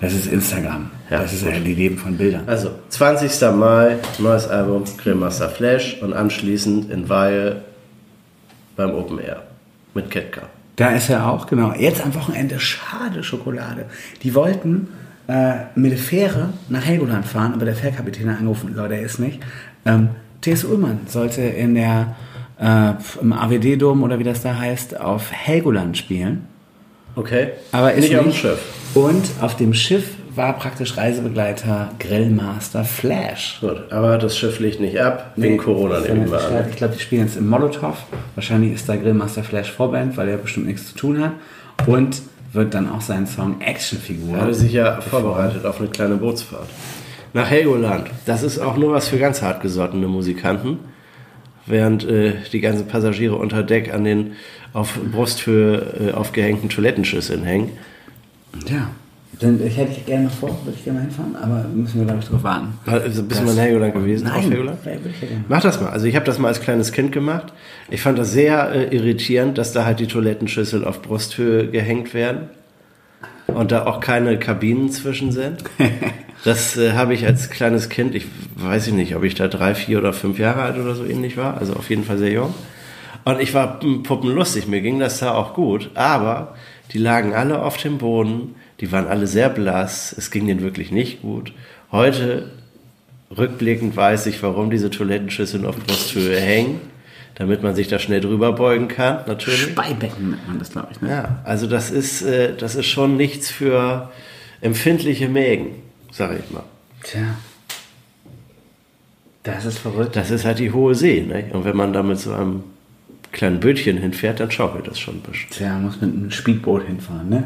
[0.02, 0.92] Das ist Instagram.
[1.10, 1.54] Ja, das ist gut.
[1.54, 2.44] ja die Leben von Bildern.
[2.48, 3.42] Also, 20.
[3.54, 7.64] Mai, neues Album, Grillmaster Flash und anschließend in Weihe
[8.80, 9.44] beim Open Air
[9.94, 10.44] mit Ketka.
[10.78, 11.74] Da ist er auch, genau.
[11.74, 13.86] Jetzt am Wochenende, schade Schokolade.
[14.24, 14.88] Die wollten
[15.28, 19.20] äh, mit der Fähre nach Helgoland fahren, aber der Fährkapitän hat angerufen, Leute, er ist
[19.20, 19.42] nicht.
[19.86, 20.10] Ähm,
[20.40, 20.64] T.S.
[20.64, 22.16] Ullmann sollte in der,
[22.58, 26.48] äh, im AWD-Dom oder wie das da heißt, auf Helgoland spielen.
[27.16, 27.50] Okay?
[27.74, 28.40] Aber ist nicht auf dem nicht.
[28.40, 28.60] Schiff.
[28.94, 33.58] Und auf dem Schiff war praktisch Reisebegleiter Grillmaster Flash.
[33.60, 36.66] Gut, aber das Schiff liegt nicht ab, wegen Corona nehmen wir an.
[36.70, 37.98] Ich glaube, die spielen jetzt im Molotow.
[38.36, 41.34] Wahrscheinlich ist da Grillmaster Flash Vorband, weil er bestimmt nichts zu tun hat.
[41.88, 42.22] Und
[42.54, 44.38] wird dann auch seinen Song Actionfigur.
[44.38, 46.70] Er hatte sich ja vorbereitet auf eine kleine Bootsfahrt.
[47.34, 48.10] Nach Helgoland.
[48.26, 50.80] Das ist auch nur was für ganz hartgesottene Musikanten.
[51.66, 54.38] Während äh, die ganzen Passagiere unter Deck an den
[54.72, 57.72] auf Brusthöhe äh, aufgehängten Toilettenschüsseln hängen.
[58.66, 58.90] Ja.
[59.40, 62.06] Dann ich hätte ich gerne mal vor, würde ich gerne mal hinfahren, aber müssen wir,
[62.06, 62.78] glaube ich, drauf warten.
[62.86, 64.26] Also bist du mal in Helgoland gewesen?
[64.26, 64.80] Nein, Helgoland?
[65.48, 65.90] Mach das mal.
[65.92, 67.54] Also ich habe das mal als kleines Kind gemacht.
[67.90, 72.50] Ich fand das sehr äh, irritierend, dass da halt die Toilettenschüsseln auf Brusthöhe gehängt werden
[73.48, 75.64] und da auch keine Kabinen zwischen sind.
[76.46, 78.26] Das äh, habe ich als kleines Kind, ich
[78.56, 81.36] weiß ich nicht, ob ich da drei, vier oder fünf Jahre alt oder so ähnlich
[81.36, 82.54] war, also auf jeden Fall sehr jung.
[83.26, 86.56] Und ich war puppenlustig, mir ging das da auch gut, aber
[86.94, 90.92] die lagen alle auf dem Boden, die waren alle sehr blass, es ging denen wirklich
[90.92, 91.54] nicht gut.
[91.92, 92.52] Heute,
[93.36, 96.80] rückblickend, weiß ich, warum diese Toilettenschüsseln auf Brusthöhe hängen,
[97.36, 99.62] damit man sich da schnell drüber beugen kann, natürlich.
[99.62, 101.02] Speibecken nennt man das, glaube ich.
[101.02, 101.10] Ne?
[101.10, 104.10] Ja, also das ist, äh, das ist schon nichts für
[104.62, 105.76] empfindliche Mägen,
[106.12, 106.64] sage ich mal.
[107.04, 107.38] Tja.
[109.44, 110.16] Das ist verrückt.
[110.16, 111.22] Das ist halt die hohe See.
[111.22, 111.46] Ne?
[111.54, 112.64] Und wenn man da mit so einem
[113.32, 115.50] kleinen Bötchen hinfährt, dann schaukelt das schon ein bisschen.
[115.50, 117.44] Tja, muss mit einem Speedboot hinfahren, ne?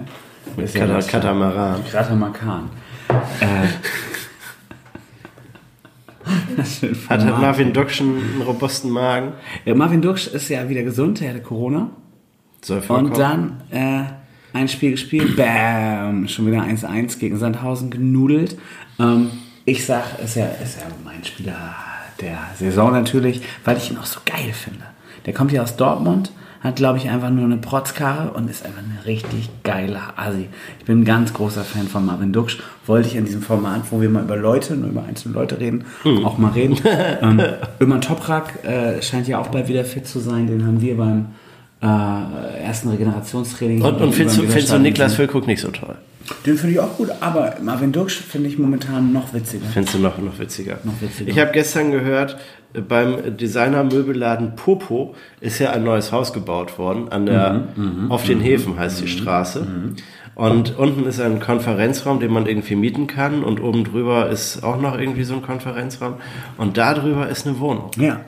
[0.57, 1.81] Ist ja Kata was- Katamaran.
[1.91, 2.69] Katamaran.
[3.39, 3.67] Äh.
[7.09, 7.41] Hat, hat.
[7.41, 9.33] Marvin Duck schon einen robusten Magen?
[9.65, 11.89] Ja, Marvin Duksch ist ja wieder gesund, er hatte Corona.
[12.61, 12.81] Soll.
[12.87, 14.03] Und dann äh,
[14.53, 18.57] ein Spiel gespielt, bam, schon wieder 1-1 gegen Sandhausen genudelt.
[18.99, 19.31] Ähm,
[19.65, 21.75] ich sag, ist ja, ist ja mein Spieler
[22.21, 24.85] der Saison natürlich, weil ich ihn auch so geil finde.
[25.25, 26.31] Der kommt ja aus Dortmund,
[26.63, 30.47] hat glaube ich einfach nur eine Protzkarre und ist einfach ein richtig geiler Asi.
[30.79, 32.59] Ich bin ein ganz großer Fan von Marvin Duksch.
[32.85, 35.83] Wollte ich in diesem Format, wo wir mal über Leute, nur über einzelne Leute reden,
[36.23, 36.77] auch mal reden.
[37.21, 37.41] ähm,
[37.81, 40.47] Ömer Toprak äh, scheint ja auch bald wieder fit zu sein.
[40.47, 41.27] Den haben wir beim
[41.81, 43.81] äh, ersten Regenerationstraining.
[43.81, 45.15] Und, und findest, du, findest du Niklas.
[45.15, 45.95] Füllkrug nicht so toll?
[46.45, 49.65] Den finde ich auch gut, aber Marvin Duksch finde ich momentan noch witziger.
[49.73, 50.77] Findest du noch, noch witziger?
[50.83, 51.29] Noch witziger.
[51.29, 52.37] Ich habe gestern gehört,
[52.73, 57.09] äh, beim Designer-Möbelladen Popo ist ja ein neues Haus gebaut worden.
[57.09, 59.67] An der, Mhm, auf den Häfen heißt die Straße.
[60.35, 63.43] Und unten ist ein Konferenzraum, den man irgendwie mieten kann.
[63.43, 66.15] Und oben drüber ist auch noch irgendwie so ein Konferenzraum.
[66.57, 67.91] Und da drüber ist eine Wohnung.
[67.97, 68.21] Ja.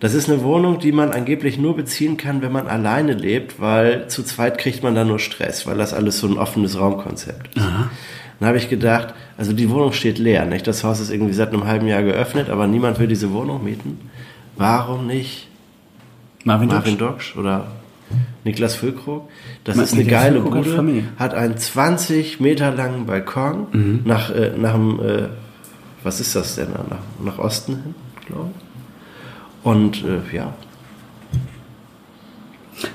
[0.00, 4.08] Das ist eine Wohnung, die man angeblich nur beziehen kann, wenn man alleine lebt, weil
[4.08, 7.64] zu zweit kriegt man da nur Stress, weil das alles so ein offenes Raumkonzept ist.
[7.66, 10.66] Dann habe ich gedacht, also die Wohnung steht leer, nicht?
[10.66, 13.98] Das Haus ist irgendwie seit einem halben Jahr geöffnet, aber niemand will diese Wohnung mieten.
[14.56, 15.48] Warum nicht
[16.44, 16.96] Marvin, Marvin.
[16.96, 17.66] Doksch oder
[18.44, 19.28] Niklas Füllkrug?
[19.64, 23.66] Das Ma- ist eine Niklas geile Füllkrug hat Bude, hat einen 20 Meter langen Balkon
[23.72, 24.00] Mhm.
[24.06, 25.28] nach, äh, nach dem, äh,
[26.02, 26.84] was ist das denn da?
[26.88, 27.94] Nach, nach Osten hin,
[28.26, 28.69] glaube ich.
[29.62, 30.54] Und äh, ja,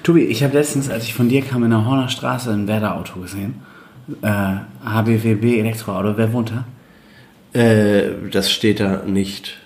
[0.03, 3.19] Tobi, ich habe letztens, als ich von dir kam, in der Horner Straße ein Werder-Auto
[3.19, 3.61] gesehen.
[4.21, 4.27] Äh,
[4.83, 6.17] HBWB Elektroauto.
[6.17, 7.59] Wer wohnt da?
[7.59, 9.57] äh, das steht da nicht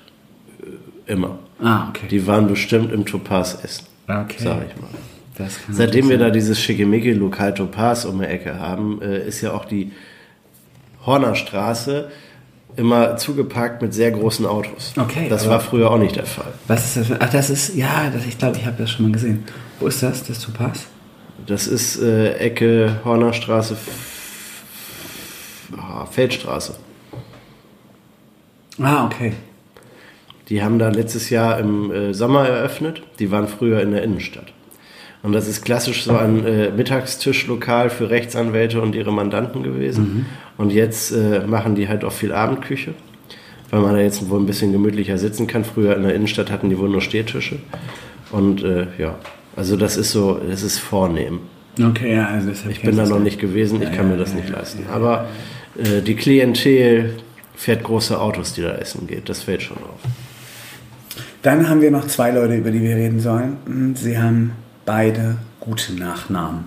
[1.07, 1.39] äh, immer.
[1.61, 2.07] Ah, okay.
[2.09, 4.35] Die waren bestimmt im Topaz essen, Okay.
[4.39, 4.89] sag ich mal.
[5.71, 9.63] Seitdem wir da dieses schickimicki Lokal Topaz um die Ecke haben, äh, ist ja auch
[9.65, 9.93] die
[11.05, 12.11] Horner Straße
[12.79, 14.93] immer zugepackt mit sehr großen Autos.
[14.97, 16.53] Okay, Das war früher auch nicht der Fall.
[16.67, 17.07] Was ist das?
[17.07, 19.43] Für, ach, das ist, ja, das, ich glaube, ich habe das schon mal gesehen.
[19.79, 20.85] Wo ist das, das Topaz?
[21.45, 24.63] Das ist äh, Ecke Horner Straße, F-
[25.77, 26.75] ah, Feldstraße.
[28.81, 29.33] Ah, okay.
[30.49, 33.03] Die haben da letztes Jahr im äh, Sommer eröffnet.
[33.19, 34.53] Die waren früher in der Innenstadt.
[35.21, 40.27] Und das ist klassisch so ein äh, Mittagstischlokal für Rechtsanwälte und ihre Mandanten gewesen.
[40.57, 42.93] Und jetzt äh, machen die halt auch viel Abendküche,
[43.69, 45.65] weil man da jetzt wohl ein bisschen gemütlicher sitzen kann.
[45.65, 47.59] Früher in der Innenstadt hatten die wohl nur Stehtische.
[48.31, 49.15] Und äh, ja,
[49.55, 51.39] also das ist so, das ist vornehm.
[51.81, 54.49] Okay, ja, also deshalb Ich bin da noch nicht gewesen, ich kann mir das nicht
[54.49, 54.85] leisten.
[54.91, 55.27] Aber
[55.77, 57.15] äh, die Klientel
[57.55, 59.27] fährt große Autos, die da essen geht.
[59.27, 59.99] Das fällt schon auf.
[61.41, 63.57] Dann haben wir noch zwei Leute, über die wir reden sollen.
[63.65, 64.53] Und Sie haben
[64.89, 66.63] beide gute Nachnamen.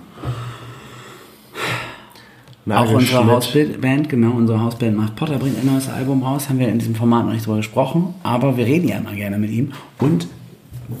[2.69, 3.25] Auch unsere.
[3.25, 6.95] Hausband, genau, unsere Hausband macht Potter, bringt ein neues Album raus, haben wir in diesem
[6.95, 9.73] Format noch nicht drüber gesprochen, aber wir reden ja immer gerne mit ihm.
[9.99, 10.27] Und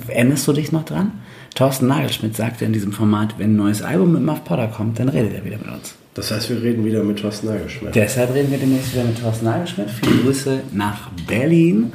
[0.09, 1.13] erinnerst du dich noch dran?
[1.55, 5.07] Thorsten Nagelschmidt sagte in diesem Format, wenn ein neues Album mit Muff Potter kommt, dann
[5.07, 5.95] redet er wieder mit uns.
[6.15, 7.95] Das heißt, wir reden wieder mit Thorsten Nagelschmidt.
[7.95, 9.89] Deshalb reden wir demnächst wieder mit Thorsten Nagelschmidt.
[9.89, 11.93] Viele Grüße nach Berlin.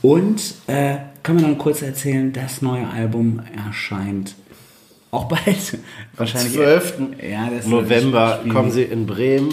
[0.00, 4.36] Und äh, können wir noch kurz erzählen, das neue Album erscheint
[5.10, 5.78] auch bald.
[6.16, 6.54] Wahrscheinlich.
[6.54, 6.94] 12.
[7.30, 9.52] Ja, das November kommen sie in Bremen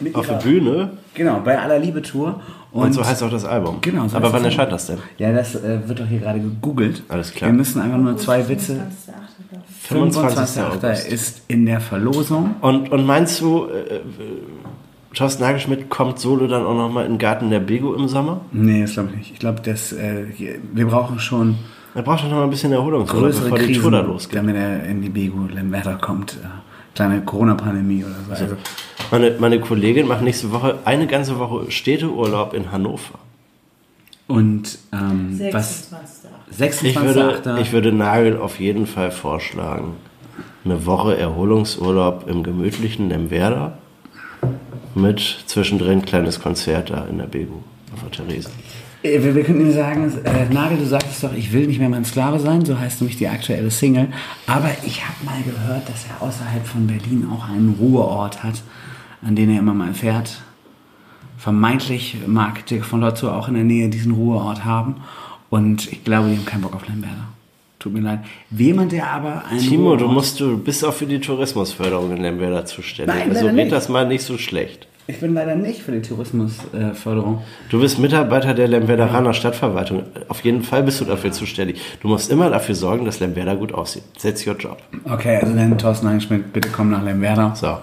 [0.00, 0.90] Mit auf die Bühne.
[1.14, 2.40] Genau, bei aller Liebe Tour.
[2.70, 3.78] Und, so heißt auch das Album.
[3.80, 4.06] Genau.
[4.08, 4.98] So Aber wann erscheint das denn?
[5.16, 7.02] Ja, das äh, wird doch hier gerade gegoogelt.
[7.08, 7.50] Alles klar.
[7.50, 8.74] Wir müssen einfach nur zwei Witze.
[8.74, 9.88] 25.8., glaub ich.
[9.88, 10.62] 25.
[10.62, 10.86] 25.8.
[10.86, 11.08] August.
[11.08, 12.56] ist in der Verlosung.
[12.60, 14.00] Und, und meinst du, äh, äh,
[15.14, 18.42] Thorsten Nagelschmidt kommt solo dann auch nochmal in den Garten der Bego im Sommer?
[18.52, 19.32] Nee, das glaube ich nicht.
[19.32, 20.26] Ich glaube, dass äh,
[20.72, 21.56] wir brauchen schon
[21.98, 24.38] Er braucht schon noch mal ein bisschen Erholungsurlaub, größere bevor die Krisen, Tour da losgeht.
[24.38, 26.34] damit er in die Bego Lemberta kommt.
[26.34, 26.46] Äh,
[26.94, 28.44] kleine Corona-Pandemie oder so.
[28.44, 28.56] Also,
[29.10, 33.18] Meine, meine Kollegin macht nächste Woche eine ganze Woche Städteurlaub in Hannover.
[34.28, 35.92] und ähm, was
[36.56, 36.84] 26.8.
[36.86, 37.60] Ich würde, 26.8.
[37.62, 39.96] ich würde Nagel auf jeden Fall vorschlagen,
[40.64, 43.76] eine Woche Erholungsurlaub im gemütlichen Lemwerder
[44.94, 47.56] mit zwischendrin kleines Konzert da in der Bebu
[47.92, 48.50] auf der Therese.
[49.02, 51.88] Äh, Wir, wir könnten Ihnen sagen, äh, Nagel, du sagtest doch, ich will nicht mehr
[51.88, 54.08] mein Sklave sein, so heißt nämlich die aktuelle Single.
[54.46, 58.62] Aber ich habe mal gehört, dass er außerhalb von Berlin auch einen Ruheort hat,
[59.22, 60.42] an den er immer mal fährt.
[61.36, 64.96] Vermeintlich mag Dirk von Lotzo auch in der Nähe diesen Ruheort haben.
[65.50, 67.28] Und ich glaube, die haben keinen Bock auf Lemberger.
[67.78, 68.20] Tut mir leid.
[68.50, 72.20] Jemand, der aber einen Timo, du Ruheort- musst, du bist auch für die Tourismusförderung in
[72.22, 73.14] Lemwerder zuständig.
[73.14, 74.88] Nein, also red das mal nicht so schlecht.
[75.10, 77.40] Ich bin leider nicht für die Tourismusförderung.
[77.70, 80.02] Du bist Mitarbeiter der Lemwerderaner Stadtverwaltung.
[80.28, 81.80] Auf jeden Fall bist du dafür zuständig.
[82.02, 84.02] Du musst immer dafür sorgen, dass Lemwerder gut aussieht.
[84.20, 84.76] That's your job.
[85.04, 87.54] Okay, also dann Thorsten Nagelschmidt, bitte komm nach Lemberder.
[87.56, 87.78] So,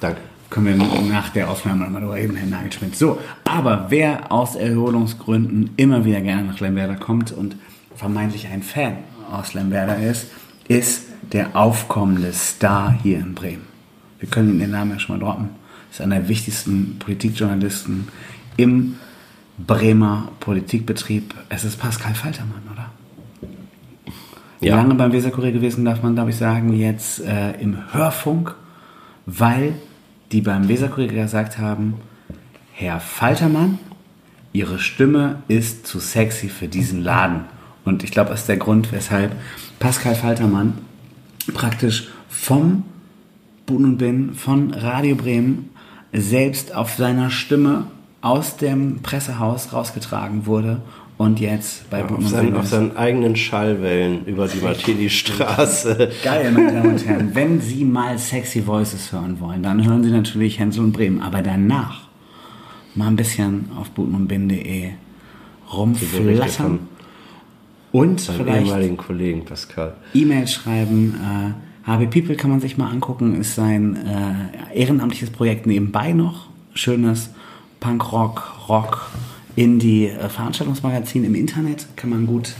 [0.00, 0.20] danke.
[0.50, 2.94] Können wir nach der Aufnahme nochmal drüber reden, Herr Nagelschmidt.
[2.94, 7.56] So, aber wer aus Erholungsgründen immer wieder gerne nach Lemberder kommt und
[7.96, 8.98] vermeintlich ein Fan
[9.32, 10.28] aus Lemberder ist,
[10.68, 13.66] ist der aufkommende Star hier in Bremen.
[14.20, 15.57] Wir können Ihnen den Namen ja schon mal droppen.
[15.90, 18.08] Ist einer der wichtigsten Politikjournalisten
[18.56, 18.96] im
[19.58, 21.34] Bremer Politikbetrieb.
[21.48, 22.90] Es ist Pascal Faltermann, oder?
[24.60, 24.76] Ja.
[24.76, 28.54] Lange beim Weserkurier gewesen, darf man, glaube ich, sagen, jetzt äh, im Hörfunk,
[29.26, 29.74] weil
[30.32, 31.94] die beim Weserkurier gesagt haben,
[32.72, 33.78] Herr Faltermann,
[34.52, 37.44] Ihre Stimme ist zu sexy für diesen Laden.
[37.84, 39.32] Und ich glaube, das ist der Grund, weshalb
[39.78, 40.78] Pascal Faltermann
[41.54, 42.84] praktisch vom
[43.66, 45.70] Bun und Bin, von Radio Bremen
[46.12, 47.86] selbst auf seiner Stimme
[48.20, 50.80] aus dem Pressehaus rausgetragen wurde
[51.18, 56.10] und jetzt bei Bun Auf und seinen, auf seinen eigenen Schallwellen über die Martini-Straße.
[56.24, 57.34] Geil, meine Damen und Herren.
[57.34, 61.20] Wenn Sie mal sexy Voices hören wollen, dann hören Sie natürlich Hänsel und Bremen.
[61.20, 62.08] Aber danach
[62.94, 64.90] mal ein bisschen auf butenundbin.de
[65.72, 66.80] rumflattern
[67.92, 69.94] und vielleicht ehemaligen Kollegen Pascal.
[70.14, 71.14] E-Mail schreiben.
[71.14, 76.48] Äh, HB People kann man sich mal angucken, ist sein äh, ehrenamtliches Projekt nebenbei noch.
[76.74, 77.30] Schönes
[77.80, 79.10] Punkrock, Rock,
[79.56, 82.54] Indie äh, Veranstaltungsmagazin im Internet kann man gut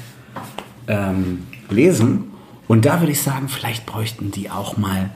[0.87, 2.24] ähm, lesen.
[2.66, 5.11] Und da würde ich sagen, vielleicht bräuchten die auch mal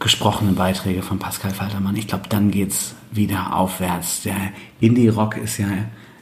[0.00, 1.96] gesprochene Beiträge von Pascal Faltermann.
[1.96, 4.22] Ich glaube, dann geht's wieder aufwärts.
[4.22, 4.36] Der
[4.80, 5.68] Indie-Rock ist ja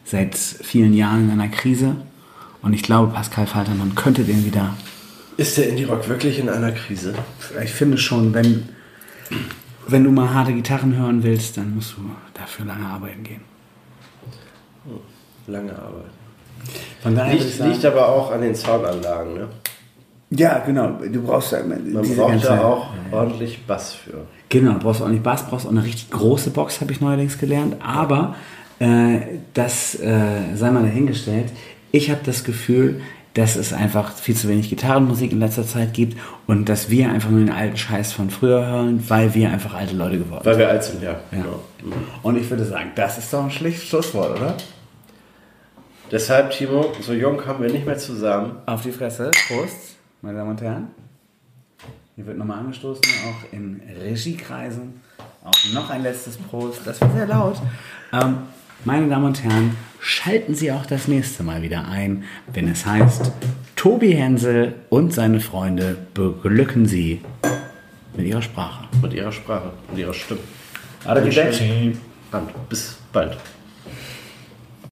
[0.05, 1.97] seit vielen Jahren in einer Krise.
[2.63, 4.75] Und ich glaube, Pascal Faltermann könnte den wieder
[5.37, 7.15] Ist der Indie-Rock wirklich in einer Krise?
[7.63, 8.69] ich finde schon, wenn,
[9.87, 13.43] wenn du mal harte Gitarren hören willst, dann musst du dafür lange arbeiten gehen.
[15.47, 16.11] Lange Arbeit.
[17.03, 19.35] Von daher würde ich Liegt, sagen, liegt aber auch an den Soundanlagen.
[19.35, 19.49] Ne?
[20.31, 20.99] ja, genau.
[21.13, 24.27] Du brauchst ja Man braucht da auch ordentlich Bass für.
[24.49, 27.39] Genau, du brauchst auch nicht Bass, brauchst auch eine richtig große Box, habe ich neuerdings
[27.39, 27.77] gelernt.
[27.81, 28.35] Aber
[28.79, 29.21] äh,
[29.55, 31.53] das äh, sei mal dahingestellt.
[31.93, 33.01] Ich habe das Gefühl,
[33.37, 37.29] dass es einfach viel zu wenig Gitarrenmusik in letzter Zeit gibt und dass wir einfach
[37.29, 40.53] nur den alten Scheiß von früher hören, weil wir einfach alte Leute geworden sind.
[40.53, 41.13] Weil wir alt sind, ja.
[41.33, 41.39] Ja.
[41.43, 41.61] Genau.
[42.23, 44.57] Und ich würde sagen, das ist doch ein schlichtes Schlusswort, oder?
[46.11, 48.57] Deshalb, Timo, so jung kommen wir nicht mehr zusammen.
[48.65, 49.31] Auf die Fresse.
[49.49, 50.87] Prost, meine Damen und Herren.
[52.15, 55.03] Hier wird nochmal angestoßen, auch in Regiekreisen.
[55.45, 56.81] Auch noch ein letztes Prost.
[56.87, 57.57] Das war sehr laut.
[58.15, 58.39] Ähm,
[58.85, 59.77] meine Damen und Herren,
[60.07, 63.33] schalten Sie auch das nächste Mal wieder ein, wenn es heißt,
[63.75, 67.23] Tobi Hensel und seine Freunde beglücken Sie
[68.17, 68.85] mit ihrer Sprache.
[69.03, 70.41] Mit ihrer Sprache und ihrer Stimme.
[71.05, 71.97] Arrivederci.
[72.31, 73.37] Und bis bald.